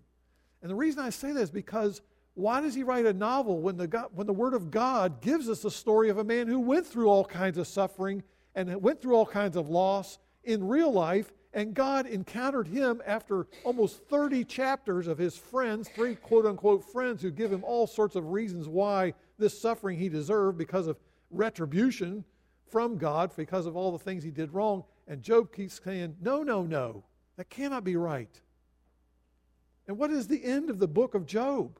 And 0.61 0.69
the 0.69 0.75
reason 0.75 1.03
I 1.03 1.09
say 1.09 1.31
that 1.31 1.41
is 1.41 1.51
because 1.51 2.01
why 2.33 2.61
does 2.61 2.73
he 2.73 2.83
write 2.83 3.05
a 3.05 3.13
novel 3.13 3.61
when 3.61 3.77
the, 3.77 3.87
God, 3.87 4.09
when 4.13 4.27
the 4.27 4.33
Word 4.33 4.53
of 4.53 4.71
God 4.71 5.21
gives 5.21 5.49
us 5.49 5.61
the 5.61 5.71
story 5.71 6.09
of 6.09 6.17
a 6.17 6.23
man 6.23 6.47
who 6.47 6.59
went 6.59 6.87
through 6.87 7.07
all 7.07 7.25
kinds 7.25 7.57
of 7.57 7.67
suffering 7.67 8.23
and 8.55 8.81
went 8.81 9.01
through 9.01 9.15
all 9.15 9.25
kinds 9.25 9.55
of 9.55 9.69
loss 9.69 10.17
in 10.43 10.67
real 10.67 10.91
life 10.91 11.31
And 11.53 11.73
God 11.73 12.05
encountered 12.05 12.67
him 12.67 13.01
after 13.05 13.47
almost 13.63 14.03
30 14.09 14.45
chapters 14.45 15.07
of 15.07 15.17
his 15.17 15.37
friends, 15.37 15.89
three 15.89 16.15
quote 16.15 16.45
unquote 16.45 16.83
friends, 16.83 17.21
who 17.21 17.31
give 17.31 17.51
him 17.51 17.63
all 17.63 17.87
sorts 17.87 18.15
of 18.15 18.27
reasons 18.27 18.67
why 18.67 19.13
this 19.37 19.59
suffering 19.59 19.99
he 19.99 20.07
deserved 20.07 20.57
because 20.57 20.87
of 20.87 20.97
retribution 21.29 22.23
from 22.69 22.97
God 22.97 23.31
because 23.35 23.65
of 23.65 23.75
all 23.75 23.91
the 23.91 23.99
things 23.99 24.23
he 24.23 24.31
did 24.31 24.53
wrong. 24.53 24.85
And 25.07 25.21
Job 25.21 25.53
keeps 25.53 25.81
saying, 25.83 26.15
No, 26.21 26.41
no, 26.41 26.63
no, 26.63 27.03
that 27.35 27.49
cannot 27.49 27.83
be 27.83 27.97
right. 27.97 28.39
And 29.87 29.97
what 29.97 30.11
is 30.11 30.27
the 30.27 30.43
end 30.43 30.69
of 30.69 30.79
the 30.79 30.87
book 30.87 31.15
of 31.15 31.25
Job? 31.25 31.77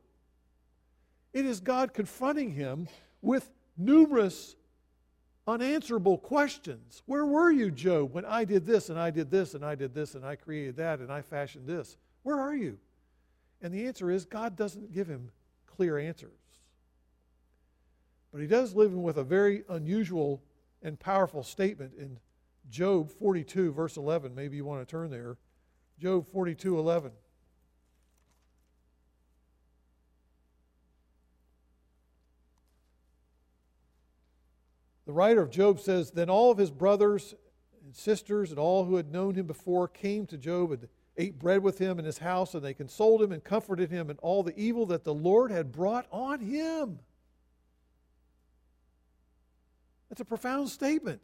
It 1.33 1.45
is 1.45 1.61
God 1.61 1.93
confronting 1.93 2.51
him 2.51 2.89
with 3.21 3.49
numerous 3.77 4.57
unanswerable 5.51 6.17
questions. 6.17 7.03
Where 7.05 7.25
were 7.25 7.51
you, 7.51 7.71
Job, 7.71 8.13
when 8.13 8.25
I 8.25 8.45
did 8.45 8.65
this 8.65 8.89
and 8.89 8.99
I 8.99 9.11
did 9.11 9.29
this 9.29 9.53
and 9.53 9.65
I 9.65 9.75
did 9.75 9.93
this 9.93 10.15
and 10.15 10.25
I 10.25 10.35
created 10.35 10.77
that 10.77 10.99
and 10.99 11.11
I 11.11 11.21
fashioned 11.21 11.67
this? 11.67 11.97
Where 12.23 12.39
are 12.39 12.55
you? 12.55 12.77
And 13.61 13.73
the 13.73 13.85
answer 13.85 14.09
is 14.09 14.25
God 14.25 14.55
doesn't 14.55 14.91
give 14.91 15.07
him 15.07 15.31
clear 15.67 15.97
answers. 15.97 16.31
But 18.31 18.41
he 18.41 18.47
does 18.47 18.73
live 18.73 18.93
with 18.93 19.17
a 19.17 19.23
very 19.23 19.63
unusual 19.69 20.41
and 20.81 20.99
powerful 20.99 21.43
statement 21.43 21.93
in 21.97 22.17
Job 22.69 23.11
42, 23.11 23.73
verse 23.73 23.97
11. 23.97 24.33
Maybe 24.33 24.55
you 24.55 24.65
want 24.65 24.87
to 24.87 24.89
turn 24.89 25.11
there. 25.11 25.37
Job 25.99 26.27
42, 26.27 26.79
11. 26.79 27.11
The 35.11 35.17
writer 35.17 35.41
of 35.41 35.49
Job 35.49 35.81
says, 35.81 36.11
Then 36.11 36.29
all 36.29 36.51
of 36.51 36.57
his 36.57 36.71
brothers 36.71 37.35
and 37.83 37.93
sisters 37.93 38.49
and 38.49 38.57
all 38.57 38.85
who 38.85 38.95
had 38.95 39.11
known 39.11 39.35
him 39.35 39.45
before 39.45 39.89
came 39.89 40.25
to 40.27 40.37
Job 40.37 40.71
and 40.71 40.87
ate 41.17 41.37
bread 41.37 41.61
with 41.61 41.79
him 41.79 41.99
in 41.99 42.05
his 42.05 42.19
house, 42.19 42.53
and 42.53 42.63
they 42.63 42.73
consoled 42.73 43.21
him 43.21 43.33
and 43.33 43.43
comforted 43.43 43.91
him 43.91 44.09
in 44.09 44.17
all 44.19 44.41
the 44.41 44.57
evil 44.57 44.85
that 44.85 45.03
the 45.03 45.13
Lord 45.13 45.51
had 45.51 45.73
brought 45.73 46.07
on 46.13 46.39
him. 46.39 46.99
That's 50.07 50.21
a 50.21 50.25
profound 50.25 50.69
statement. 50.69 51.21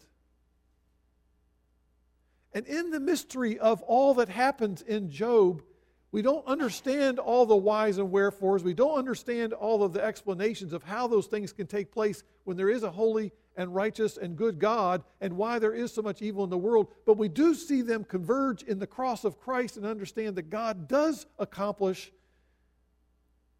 And 2.51 2.67
in 2.67 2.91
the 2.91 2.99
mystery 2.99 3.57
of 3.57 3.81
all 3.83 4.15
that 4.15 4.27
happens 4.27 4.81
in 4.81 5.09
Job, 5.09 5.63
we 6.11 6.21
don't 6.21 6.45
understand 6.45 7.19
all 7.19 7.45
the 7.45 7.55
whys 7.55 7.99
and 7.99 8.11
wherefores. 8.11 8.65
We 8.65 8.73
don't 8.73 8.97
understand 8.97 9.53
all 9.53 9.81
of 9.81 9.93
the 9.93 10.03
explanations 10.03 10.73
of 10.73 10.83
how 10.83 11.07
those 11.07 11.27
things 11.27 11.53
can 11.53 11.67
take 11.67 11.89
place 11.89 12.25
when 12.43 12.57
there 12.57 12.69
is 12.69 12.83
a 12.83 12.91
holy 12.91 13.31
and 13.57 13.75
righteous 13.75 14.15
and 14.15 14.37
good 14.37 14.59
God 14.59 15.03
and 15.19 15.35
why 15.35 15.59
there 15.59 15.73
is 15.73 15.91
so 15.91 16.01
much 16.01 16.21
evil 16.21 16.43
in 16.43 16.49
the 16.49 16.57
world. 16.57 16.87
But 17.05 17.17
we 17.17 17.27
do 17.27 17.53
see 17.53 17.81
them 17.81 18.05
converge 18.05 18.63
in 18.63 18.79
the 18.79 18.87
cross 18.87 19.25
of 19.25 19.39
Christ 19.39 19.75
and 19.75 19.85
understand 19.85 20.35
that 20.35 20.49
God 20.49 20.87
does 20.87 21.25
accomplish 21.37 22.11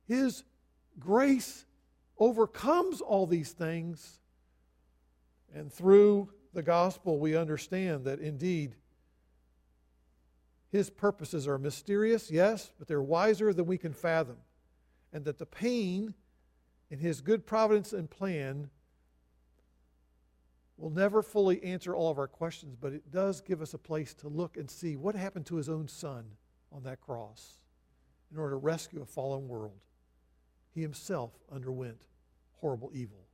His 0.08 0.44
grace 1.00 1.66
overcomes 2.18 3.02
all 3.02 3.28
these 3.28 3.52
things. 3.52 4.20
And 5.54 5.74
through 5.74 6.30
the 6.54 6.64
gospel, 6.64 7.20
we 7.20 7.36
understand 7.36 8.06
that 8.06 8.20
indeed 8.20 8.76
his 10.70 10.90
purposes 10.90 11.48
are 11.48 11.58
mysterious, 11.58 12.30
yes, 12.30 12.72
but 12.78 12.88
they're 12.88 13.02
wiser 13.02 13.54
than 13.54 13.66
we 13.66 13.78
can 13.78 13.94
fathom. 13.94 14.38
And 15.14 15.24
that 15.26 15.40
the 15.40 15.46
pain 15.46 16.14
in 16.90 17.00
His 17.00 17.22
good 17.22 17.46
providence 17.46 17.94
and 17.94 18.10
plan 18.10 18.70
will 20.78 20.90
never 20.90 21.24
fully 21.24 21.64
answer 21.64 21.96
all 21.96 22.12
of 22.12 22.20
our 22.20 22.28
questions, 22.28 22.76
but 22.80 22.94
it 22.94 23.12
does 23.12 23.42
give 23.42 23.62
us 23.62 23.74
a 23.74 23.80
place 23.80 24.14
to 24.14 24.28
look 24.28 24.58
and 24.58 24.70
see 24.70 24.96
what 24.96 25.16
happened 25.16 25.46
to 25.48 25.56
His 25.56 25.70
own 25.70 25.88
Son 25.88 26.24
on 26.72 26.84
that 26.84 27.02
cross 27.02 27.58
in 28.32 28.38
order 28.38 28.52
to 28.52 28.58
rescue 28.58 29.02
a 29.02 29.06
fallen 29.06 29.48
world. 29.48 29.80
He 30.74 30.82
Himself 30.82 31.32
underwent 31.52 32.06
horrible 32.62 32.92
evil 32.94 33.26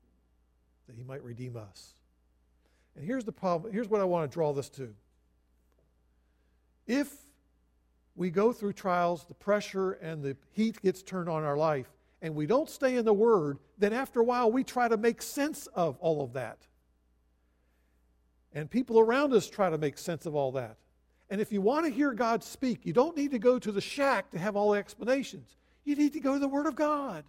that 0.87 0.95
He 0.95 1.03
might 1.03 1.23
redeem 1.23 1.57
us. 1.57 1.95
And 2.95 3.05
here's 3.05 3.25
the 3.25 3.31
problem. 3.31 3.73
Here's 3.73 3.89
what 3.89 4.01
I 4.01 4.05
want 4.05 4.29
to 4.29 4.33
draw 4.33 4.53
this 4.53 4.69
to. 4.71 4.93
If 6.85 7.11
we 8.15 8.29
go 8.29 8.53
through 8.53 8.73
trials, 8.73 9.25
the 9.25 9.33
pressure 9.33 9.93
and 9.93 10.21
the 10.21 10.37
heat 10.51 10.81
gets 10.81 11.01
turned 11.01 11.27
on 11.27 11.43
our 11.43 11.57
life, 11.57 11.87
and 12.21 12.35
we 12.35 12.45
don't 12.45 12.69
stay 12.69 12.95
in 12.95 13.03
the 13.03 13.13
Word, 13.13 13.57
then 13.77 13.91
after 13.91 14.21
a 14.21 14.23
while 14.23 14.51
we 14.51 14.63
try 14.63 14.87
to 14.87 14.95
make 14.95 15.21
sense 15.21 15.67
of 15.67 15.97
all 15.99 16.23
of 16.23 16.33
that. 16.33 16.67
And 18.53 18.69
people 18.69 18.99
around 18.99 19.33
us 19.33 19.49
try 19.49 19.69
to 19.69 19.77
make 19.77 19.97
sense 19.97 20.25
of 20.25 20.35
all 20.35 20.51
that. 20.53 20.77
And 21.29 21.41
if 21.41 21.51
you 21.51 21.61
want 21.61 21.85
to 21.85 21.91
hear 21.91 22.13
God 22.13 22.43
speak, 22.43 22.85
you 22.85 22.93
don't 22.93 23.17
need 23.17 23.31
to 23.31 23.39
go 23.39 23.57
to 23.57 23.71
the 23.71 23.81
shack 23.81 24.29
to 24.31 24.39
have 24.39 24.55
all 24.55 24.71
the 24.71 24.79
explanations. 24.79 25.57
You 25.83 25.95
need 25.95 26.13
to 26.13 26.19
go 26.19 26.33
to 26.33 26.39
the 26.39 26.47
Word 26.47 26.67
of 26.67 26.75
God. 26.75 27.23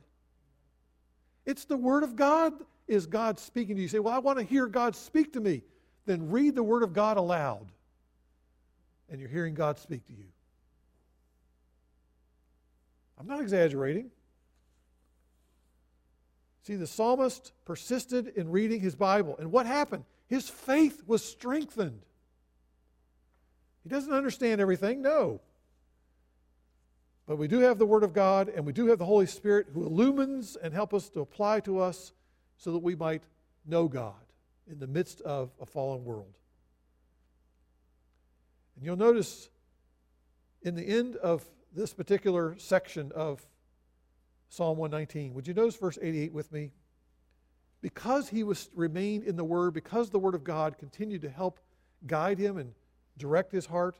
It's 1.46 1.64
the 1.64 1.76
Word 1.76 2.02
of 2.02 2.14
God 2.16 2.52
is 2.86 3.06
God 3.06 3.38
speaking 3.38 3.76
to 3.76 3.80
you. 3.80 3.84
You 3.84 3.88
say, 3.88 3.98
Well, 3.98 4.14
I 4.14 4.18
want 4.18 4.38
to 4.38 4.44
hear 4.44 4.66
God 4.66 4.94
speak 4.94 5.32
to 5.32 5.40
me. 5.40 5.62
Then 6.06 6.30
read 6.30 6.54
the 6.54 6.62
Word 6.62 6.82
of 6.82 6.92
God 6.92 7.16
aloud 7.16 7.72
and 9.10 9.20
you're 9.20 9.30
hearing 9.30 9.54
God 9.54 9.78
speak 9.78 10.04
to 10.06 10.12
you. 10.12 10.26
I'm 13.18 13.26
not 13.26 13.40
exaggerating. 13.40 14.10
See, 16.62 16.76
the 16.76 16.86
psalmist 16.86 17.52
persisted 17.64 18.28
in 18.36 18.50
reading 18.50 18.80
his 18.80 18.94
Bible. 18.94 19.36
And 19.38 19.52
what 19.52 19.66
happened? 19.66 20.04
His 20.34 20.50
faith 20.50 21.04
was 21.06 21.24
strengthened. 21.24 22.02
He 23.84 23.88
doesn't 23.88 24.12
understand 24.12 24.60
everything, 24.60 25.00
no. 25.00 25.40
But 27.24 27.36
we 27.36 27.46
do 27.46 27.60
have 27.60 27.78
the 27.78 27.86
Word 27.86 28.02
of 28.02 28.12
God, 28.12 28.48
and 28.48 28.66
we 28.66 28.72
do 28.72 28.86
have 28.86 28.98
the 28.98 29.04
Holy 29.04 29.26
Spirit 29.26 29.68
who 29.72 29.86
illumines 29.86 30.56
and 30.56 30.74
help 30.74 30.92
us 30.92 31.08
to 31.10 31.20
apply 31.20 31.60
to 31.60 31.78
us 31.78 32.12
so 32.56 32.72
that 32.72 32.80
we 32.80 32.96
might 32.96 33.22
know 33.64 33.86
God 33.86 34.24
in 34.68 34.80
the 34.80 34.88
midst 34.88 35.20
of 35.20 35.52
a 35.60 35.66
fallen 35.66 36.04
world. 36.04 36.34
And 38.74 38.84
you'll 38.84 38.96
notice 38.96 39.50
in 40.62 40.74
the 40.74 40.82
end 40.82 41.14
of 41.14 41.44
this 41.72 41.94
particular 41.94 42.58
section 42.58 43.12
of 43.14 43.46
Psalm 44.48 44.78
119, 44.78 45.32
would 45.34 45.46
you 45.46 45.54
notice 45.54 45.76
verse 45.76 45.96
88 46.02 46.32
with 46.32 46.50
me? 46.50 46.72
Because 47.84 48.30
he 48.30 48.44
was 48.44 48.70
remained 48.74 49.24
in 49.24 49.36
the 49.36 49.44
Word, 49.44 49.74
because 49.74 50.08
the 50.08 50.18
Word 50.18 50.34
of 50.34 50.42
God 50.42 50.78
continued 50.78 51.20
to 51.20 51.28
help 51.28 51.60
guide 52.06 52.38
him 52.38 52.56
and 52.56 52.72
direct 53.18 53.52
his 53.52 53.66
heart, 53.66 53.98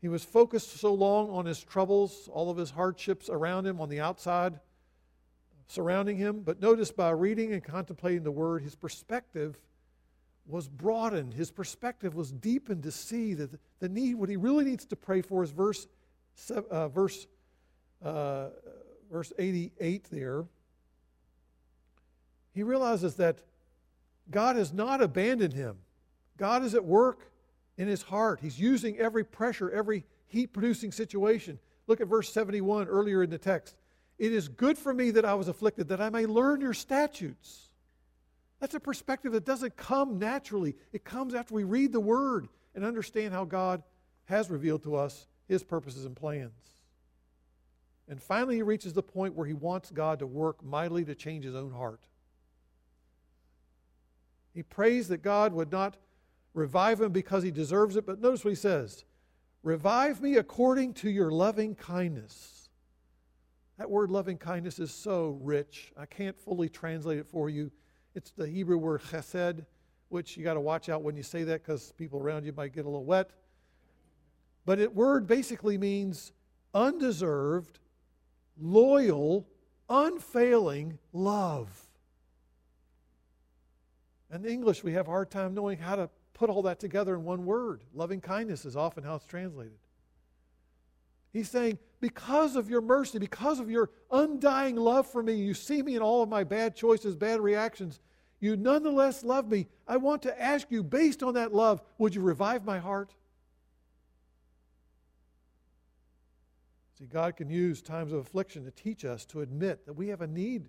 he 0.00 0.08
was 0.08 0.24
focused 0.24 0.78
so 0.78 0.94
long 0.94 1.28
on 1.28 1.44
his 1.44 1.62
troubles, 1.62 2.26
all 2.32 2.48
of 2.48 2.56
his 2.56 2.70
hardships 2.70 3.28
around 3.28 3.66
him 3.66 3.82
on 3.82 3.90
the 3.90 4.00
outside, 4.00 4.60
surrounding 5.66 6.16
him. 6.16 6.40
But 6.40 6.58
notice 6.58 6.90
by 6.90 7.10
reading 7.10 7.52
and 7.52 7.62
contemplating 7.62 8.22
the 8.22 8.32
Word, 8.32 8.62
his 8.62 8.74
perspective 8.74 9.58
was 10.46 10.70
broadened. 10.70 11.34
His 11.34 11.50
perspective 11.50 12.14
was 12.14 12.32
deepened 12.32 12.84
to 12.84 12.92
see 12.92 13.34
that 13.34 13.50
the 13.80 13.90
need, 13.90 14.14
what 14.14 14.30
he 14.30 14.38
really 14.38 14.64
needs 14.64 14.86
to 14.86 14.96
pray 14.96 15.20
for 15.20 15.42
is 15.42 15.50
verse, 15.50 15.86
uh, 16.50 16.88
verse, 16.88 17.26
uh, 18.02 18.46
verse 19.12 19.34
88 19.38 20.08
there. 20.10 20.46
He 22.54 22.62
realizes 22.62 23.16
that 23.16 23.38
God 24.30 24.56
has 24.56 24.72
not 24.72 25.02
abandoned 25.02 25.52
him. 25.52 25.76
God 26.36 26.64
is 26.64 26.74
at 26.74 26.84
work 26.84 27.30
in 27.76 27.88
his 27.88 28.02
heart. 28.02 28.40
He's 28.40 28.58
using 28.58 28.96
every 28.98 29.24
pressure, 29.24 29.70
every 29.70 30.04
heat 30.26 30.52
producing 30.52 30.92
situation. 30.92 31.58
Look 31.86 32.00
at 32.00 32.08
verse 32.08 32.32
71 32.32 32.88
earlier 32.88 33.22
in 33.22 33.30
the 33.30 33.38
text. 33.38 33.76
It 34.18 34.32
is 34.32 34.48
good 34.48 34.78
for 34.78 34.94
me 34.94 35.10
that 35.10 35.24
I 35.24 35.34
was 35.34 35.48
afflicted, 35.48 35.88
that 35.88 36.00
I 36.00 36.08
may 36.08 36.26
learn 36.26 36.60
your 36.60 36.74
statutes. 36.74 37.68
That's 38.60 38.74
a 38.74 38.80
perspective 38.80 39.32
that 39.32 39.44
doesn't 39.44 39.76
come 39.76 40.18
naturally. 40.18 40.76
It 40.92 41.04
comes 41.04 41.34
after 41.34 41.54
we 41.54 41.64
read 41.64 41.92
the 41.92 42.00
Word 42.00 42.48
and 42.74 42.84
understand 42.84 43.34
how 43.34 43.44
God 43.44 43.82
has 44.26 44.48
revealed 44.50 44.84
to 44.84 44.94
us 44.94 45.26
His 45.48 45.62
purposes 45.62 46.04
and 46.06 46.16
plans. 46.16 46.74
And 48.08 48.22
finally, 48.22 48.56
he 48.56 48.62
reaches 48.62 48.92
the 48.92 49.02
point 49.02 49.34
where 49.34 49.46
he 49.46 49.54
wants 49.54 49.90
God 49.90 50.18
to 50.18 50.26
work 50.26 50.62
mightily 50.62 51.04
to 51.06 51.14
change 51.14 51.44
his 51.44 51.54
own 51.54 51.72
heart. 51.72 52.00
He 54.54 54.62
prays 54.62 55.08
that 55.08 55.22
God 55.22 55.52
would 55.52 55.72
not 55.72 55.96
revive 56.54 57.00
him 57.00 57.12
because 57.12 57.42
he 57.42 57.50
deserves 57.50 57.96
it, 57.96 58.06
but 58.06 58.20
notice 58.20 58.44
what 58.44 58.50
he 58.50 58.56
says 58.56 59.04
Revive 59.62 60.20
me 60.20 60.36
according 60.36 60.94
to 60.94 61.10
your 61.10 61.30
loving 61.30 61.74
kindness. 61.74 62.68
That 63.78 63.90
word 63.90 64.10
loving 64.10 64.38
kindness 64.38 64.78
is 64.78 64.92
so 64.92 65.38
rich. 65.42 65.92
I 65.96 66.06
can't 66.06 66.38
fully 66.38 66.68
translate 66.68 67.18
it 67.18 67.26
for 67.26 67.50
you. 67.50 67.72
It's 68.14 68.30
the 68.30 68.46
Hebrew 68.46 68.78
word 68.78 69.02
chesed, 69.02 69.64
which 70.10 70.36
you 70.36 70.44
got 70.44 70.54
to 70.54 70.60
watch 70.60 70.88
out 70.88 71.02
when 71.02 71.16
you 71.16 71.24
say 71.24 71.42
that 71.42 71.62
because 71.64 71.92
people 71.92 72.20
around 72.20 72.44
you 72.44 72.52
might 72.52 72.72
get 72.72 72.84
a 72.84 72.88
little 72.88 73.04
wet. 73.04 73.30
But 74.64 74.78
it 74.78 74.94
word 74.94 75.26
basically 75.26 75.76
means 75.76 76.30
undeserved, 76.72 77.80
loyal, 78.60 79.48
unfailing 79.88 80.98
love. 81.12 81.88
In 84.34 84.44
English, 84.44 84.82
we 84.82 84.92
have 84.94 85.06
a 85.06 85.10
hard 85.10 85.30
time 85.30 85.54
knowing 85.54 85.78
how 85.78 85.94
to 85.94 86.10
put 86.32 86.50
all 86.50 86.62
that 86.62 86.80
together 86.80 87.14
in 87.14 87.22
one 87.22 87.44
word. 87.44 87.84
Loving 87.94 88.20
kindness 88.20 88.64
is 88.64 88.76
often 88.76 89.04
how 89.04 89.14
it's 89.14 89.24
translated. 89.24 89.78
He's 91.32 91.48
saying, 91.48 91.78
because 92.00 92.56
of 92.56 92.68
your 92.68 92.80
mercy, 92.80 93.18
because 93.18 93.60
of 93.60 93.70
your 93.70 93.90
undying 94.10 94.76
love 94.76 95.06
for 95.06 95.22
me, 95.22 95.34
you 95.34 95.54
see 95.54 95.82
me 95.82 95.94
in 95.94 96.02
all 96.02 96.22
of 96.22 96.28
my 96.28 96.42
bad 96.42 96.74
choices, 96.74 97.14
bad 97.14 97.40
reactions, 97.40 98.00
you 98.40 98.56
nonetheless 98.56 99.22
love 99.22 99.48
me. 99.48 99.68
I 99.86 99.96
want 99.96 100.22
to 100.22 100.42
ask 100.42 100.66
you, 100.70 100.82
based 100.82 101.22
on 101.22 101.34
that 101.34 101.54
love, 101.54 101.80
would 101.98 102.14
you 102.14 102.20
revive 102.20 102.64
my 102.64 102.78
heart? 102.78 103.14
See, 106.98 107.06
God 107.06 107.36
can 107.36 107.48
use 107.48 107.82
times 107.82 108.12
of 108.12 108.18
affliction 108.18 108.64
to 108.64 108.70
teach 108.70 109.04
us 109.04 109.24
to 109.26 109.40
admit 109.40 109.86
that 109.86 109.94
we 109.94 110.08
have 110.08 110.20
a 110.20 110.26
need 110.26 110.68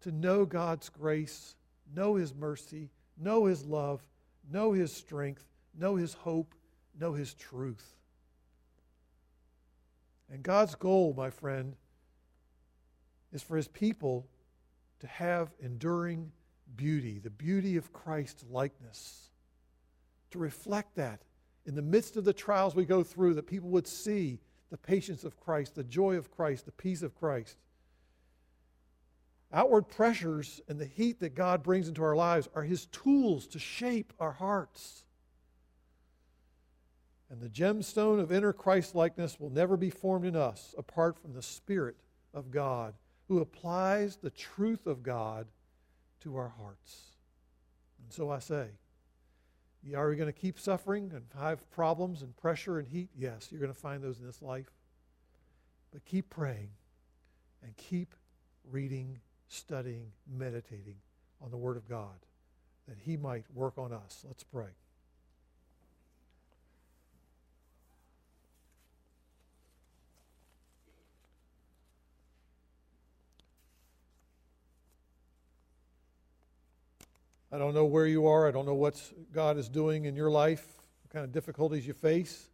to 0.00 0.12
know 0.12 0.44
God's 0.46 0.88
grace, 0.88 1.54
know 1.94 2.14
His 2.14 2.34
mercy, 2.34 2.90
know 3.18 3.46
His 3.46 3.64
love, 3.64 4.02
know 4.50 4.72
His 4.72 4.92
strength, 4.92 5.44
know 5.78 5.96
His 5.96 6.14
hope, 6.14 6.54
know 6.98 7.12
His 7.12 7.34
truth. 7.34 7.94
And 10.32 10.42
God's 10.42 10.74
goal, 10.74 11.14
my 11.16 11.30
friend, 11.30 11.74
is 13.32 13.42
for 13.42 13.56
His 13.56 13.68
people 13.68 14.26
to 15.00 15.06
have 15.06 15.50
enduring 15.60 16.30
beauty, 16.76 17.18
the 17.18 17.30
beauty 17.30 17.76
of 17.76 17.92
Christ's 17.92 18.44
likeness, 18.50 19.30
to 20.30 20.38
reflect 20.38 20.94
that 20.96 21.22
in 21.66 21.74
the 21.74 21.82
midst 21.82 22.16
of 22.16 22.24
the 22.24 22.32
trials 22.32 22.74
we 22.74 22.84
go 22.84 23.02
through, 23.02 23.34
that 23.34 23.46
people 23.46 23.68
would 23.70 23.86
see 23.86 24.40
the 24.70 24.76
patience 24.76 25.24
of 25.24 25.38
Christ, 25.38 25.74
the 25.74 25.84
joy 25.84 26.16
of 26.16 26.30
Christ, 26.30 26.64
the 26.64 26.72
peace 26.72 27.02
of 27.02 27.14
Christ. 27.14 27.56
Outward 29.52 29.88
pressures 29.88 30.60
and 30.68 30.78
the 30.78 30.86
heat 30.86 31.20
that 31.20 31.34
God 31.34 31.62
brings 31.62 31.88
into 31.88 32.04
our 32.04 32.14
lives 32.14 32.48
are 32.54 32.62
His 32.62 32.86
tools 32.86 33.46
to 33.48 33.58
shape 33.58 34.12
our 34.20 34.32
hearts. 34.32 35.04
And 37.30 37.40
the 37.40 37.48
gemstone 37.48 38.20
of 38.20 38.32
inner 38.32 38.52
Christ 38.52 38.94
likeness 38.94 39.38
will 39.38 39.50
never 39.50 39.76
be 39.76 39.90
formed 39.90 40.24
in 40.24 40.36
us 40.36 40.74
apart 40.78 41.18
from 41.18 41.32
the 41.32 41.42
Spirit 41.42 41.96
of 42.34 42.50
God, 42.50 42.94
who 43.28 43.40
applies 43.40 44.16
the 44.16 44.30
truth 44.30 44.86
of 44.86 45.02
God 45.02 45.46
to 46.20 46.36
our 46.36 46.48
hearts. 46.48 47.02
And 48.02 48.12
so 48.12 48.30
I 48.30 48.40
say, 48.40 48.68
are 49.94 50.08
we 50.10 50.16
going 50.16 50.32
to 50.32 50.38
keep 50.38 50.58
suffering 50.58 51.10
and 51.14 51.24
have 51.40 51.68
problems 51.70 52.22
and 52.22 52.36
pressure 52.36 52.78
and 52.78 52.86
heat? 52.86 53.08
Yes, 53.16 53.48
you're 53.50 53.60
going 53.60 53.72
to 53.72 53.78
find 53.78 54.02
those 54.02 54.18
in 54.18 54.26
this 54.26 54.42
life. 54.42 54.70
But 55.92 56.04
keep 56.04 56.28
praying 56.30 56.70
and 57.62 57.76
keep 57.76 58.14
reading, 58.70 59.20
studying, 59.50 60.06
meditating 60.32 60.94
on 61.42 61.50
the 61.50 61.56
Word 61.56 61.76
of 61.76 61.88
God 61.88 62.16
that 62.88 62.96
He 63.04 63.16
might 63.16 63.44
work 63.54 63.76
on 63.76 63.92
us. 63.92 64.24
Let's 64.26 64.44
pray. 64.44 64.70
I 77.52 77.58
don't 77.58 77.74
know 77.74 77.84
where 77.84 78.06
you 78.06 78.28
are. 78.28 78.46
I 78.46 78.52
don't 78.52 78.64
know 78.64 78.74
what 78.74 79.00
God 79.32 79.56
is 79.56 79.68
doing 79.68 80.04
in 80.04 80.14
your 80.14 80.30
life, 80.30 80.64
what 81.02 81.12
kind 81.12 81.24
of 81.24 81.32
difficulties 81.32 81.84
you 81.84 81.92
face. 81.92 82.48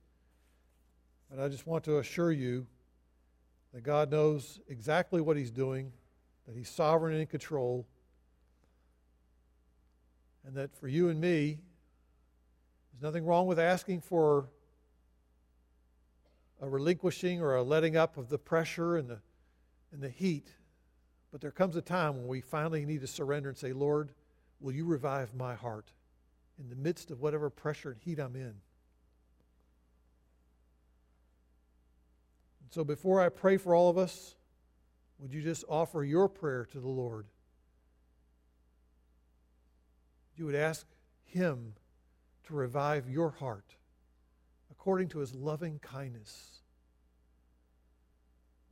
But 1.30 1.44
I 1.44 1.48
just 1.48 1.66
want 1.66 1.85
to 1.85 1.98
assure 1.98 2.32
you 2.32 2.66
that 3.74 3.82
God 3.82 4.11
knows 4.11 4.59
exactly 4.68 5.20
what 5.20 5.37
He's 5.37 5.50
doing, 5.50 5.92
that 6.46 6.56
He's 6.56 6.68
sovereign 6.68 7.12
and 7.12 7.20
in 7.20 7.26
control, 7.26 7.87
and 10.44 10.54
that 10.56 10.74
for 10.76 10.88
you 10.88 11.09
and 11.09 11.20
me, 11.20 11.59
there's 12.92 13.02
nothing 13.02 13.24
wrong 13.24 13.46
with 13.46 13.59
asking 13.59 14.00
for 14.00 14.48
a 16.61 16.68
relinquishing 16.68 17.42
or 17.42 17.56
a 17.56 17.62
letting 17.62 17.96
up 17.96 18.16
of 18.16 18.28
the 18.28 18.38
pressure 18.38 18.96
and 18.96 19.09
the, 19.09 19.18
and 19.92 20.00
the 20.00 20.09
heat. 20.09 20.48
But 21.32 21.40
there 21.40 21.50
comes 21.50 21.76
a 21.76 21.82
time 21.82 22.16
when 22.16 22.28
we 22.28 22.40
finally 22.40 22.87
need 22.87 23.02
to 23.02 23.06
surrender 23.06 23.48
and 23.50 23.59
say, 23.59 23.72
Lord, 23.72 24.12
Will 24.61 24.72
you 24.72 24.85
revive 24.85 25.35
my 25.35 25.54
heart 25.54 25.92
in 26.59 26.68
the 26.68 26.76
midst 26.76 27.11
of 27.11 27.20
whatever 27.20 27.50
pressure 27.50 27.90
and 27.90 28.00
heat 28.00 28.18
I'm 28.18 28.37
in? 28.37 28.54
And 32.62 32.70
so 32.70 32.85
before 32.85 33.20
I 33.20 33.28
pray 33.28 33.59
for 33.59 33.74
all 33.74 33.90
of 33.90 33.98
us, 33.98 34.35
would 35.18 35.33
you 35.33 35.42
just 35.42 35.64
offer 35.68 36.05
your 36.05 36.29
prayer 36.29 36.66
to 36.72 36.81
the 36.81 36.88
Lord? 36.88 37.26
You 40.37 40.46
would 40.46 40.55
ask 40.55 40.87
Him 41.24 41.74
to 42.44 42.55
revive 42.55 43.09
your 43.09 43.31
heart 43.31 43.74
according 44.70 45.09
to 45.09 45.18
His 45.18 45.35
loving 45.35 45.79
kindness, 45.79 46.61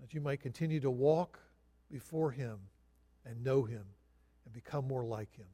that 0.00 0.12
you 0.12 0.20
might 0.20 0.40
continue 0.40 0.80
to 0.80 0.90
walk 0.90 1.38
before 1.90 2.30
Him 2.30 2.58
and 3.24 3.42
know 3.42 3.64
Him 3.64 3.84
and 4.44 4.52
become 4.52 4.86
more 4.86 5.04
like 5.04 5.34
Him. 5.34 5.46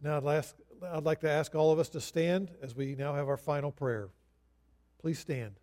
Now, 0.00 0.18
I'd, 0.18 0.36
ask, 0.36 0.54
I'd 0.82 1.04
like 1.04 1.20
to 1.20 1.30
ask 1.30 1.54
all 1.54 1.72
of 1.72 1.78
us 1.78 1.88
to 1.90 2.00
stand 2.00 2.50
as 2.62 2.74
we 2.74 2.94
now 2.94 3.14
have 3.14 3.28
our 3.28 3.36
final 3.36 3.72
prayer. 3.72 4.08
Please 5.00 5.18
stand. 5.18 5.54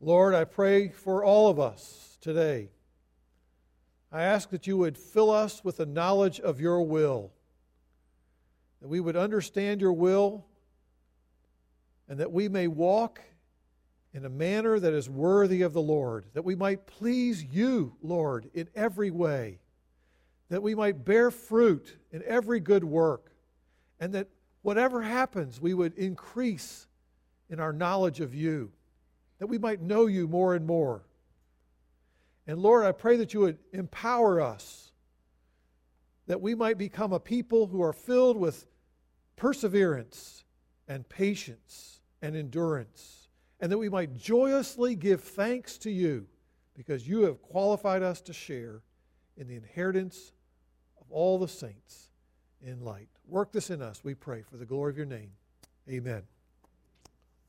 Lord, 0.00 0.34
I 0.34 0.44
pray 0.44 0.88
for 0.88 1.22
all 1.22 1.48
of 1.48 1.60
us 1.60 2.16
today. 2.22 2.70
I 4.10 4.22
ask 4.22 4.48
that 4.50 4.66
you 4.66 4.78
would 4.78 4.96
fill 4.96 5.30
us 5.30 5.62
with 5.62 5.76
the 5.76 5.86
knowledge 5.86 6.40
of 6.40 6.58
your 6.58 6.82
will, 6.82 7.32
that 8.80 8.88
we 8.88 8.98
would 8.98 9.16
understand 9.16 9.80
your 9.80 9.92
will, 9.92 10.46
and 12.08 12.18
that 12.18 12.32
we 12.32 12.48
may 12.48 12.66
walk 12.66 13.20
in 14.14 14.24
a 14.24 14.30
manner 14.30 14.80
that 14.80 14.94
is 14.94 15.08
worthy 15.08 15.62
of 15.62 15.74
the 15.74 15.82
Lord, 15.82 16.24
that 16.32 16.44
we 16.44 16.56
might 16.56 16.86
please 16.86 17.44
you, 17.44 17.94
Lord, 18.02 18.50
in 18.54 18.68
every 18.74 19.10
way, 19.10 19.60
that 20.48 20.62
we 20.62 20.74
might 20.74 21.04
bear 21.04 21.30
fruit 21.30 21.96
in 22.10 22.22
every 22.26 22.58
good 22.58 22.82
work, 22.82 23.30
and 24.00 24.14
that 24.14 24.28
whatever 24.62 25.02
happens, 25.02 25.60
we 25.60 25.74
would 25.74 25.94
increase 25.94 26.88
in 27.50 27.60
our 27.60 27.72
knowledge 27.72 28.20
of 28.20 28.34
you, 28.34 28.72
that 29.40 29.48
we 29.48 29.58
might 29.58 29.82
know 29.82 30.06
you 30.06 30.28
more 30.28 30.54
and 30.54 30.64
more. 30.64 31.02
And 32.46 32.60
Lord, 32.60 32.86
I 32.86 32.92
pray 32.92 33.16
that 33.16 33.34
you 33.34 33.40
would 33.40 33.58
empower 33.72 34.40
us, 34.40 34.92
that 36.28 36.40
we 36.40 36.54
might 36.54 36.78
become 36.78 37.12
a 37.12 37.18
people 37.18 37.66
who 37.66 37.82
are 37.82 37.92
filled 37.92 38.36
with 38.36 38.66
perseverance 39.34 40.44
and 40.86 41.08
patience 41.08 42.00
and 42.22 42.36
endurance 42.36 43.20
and 43.60 43.70
that 43.70 43.78
we 43.78 43.88
might 43.88 44.16
joyously 44.16 44.94
give 44.94 45.22
thanks 45.22 45.76
to 45.78 45.90
you 45.90 46.26
because 46.74 47.06
you 47.06 47.22
have 47.22 47.42
qualified 47.42 48.02
us 48.02 48.20
to 48.22 48.32
share 48.32 48.82
in 49.36 49.46
the 49.46 49.56
inheritance 49.56 50.32
of 51.00 51.06
all 51.10 51.38
the 51.38 51.48
saints 51.48 52.10
in 52.62 52.80
light. 52.80 53.08
Work 53.26 53.52
this 53.52 53.70
in 53.70 53.82
us, 53.82 54.02
we 54.02 54.14
pray, 54.14 54.42
for 54.42 54.56
the 54.56 54.64
glory 54.64 54.90
of 54.90 54.96
your 54.96 55.06
name. 55.06 55.32
Amen. 55.88 56.22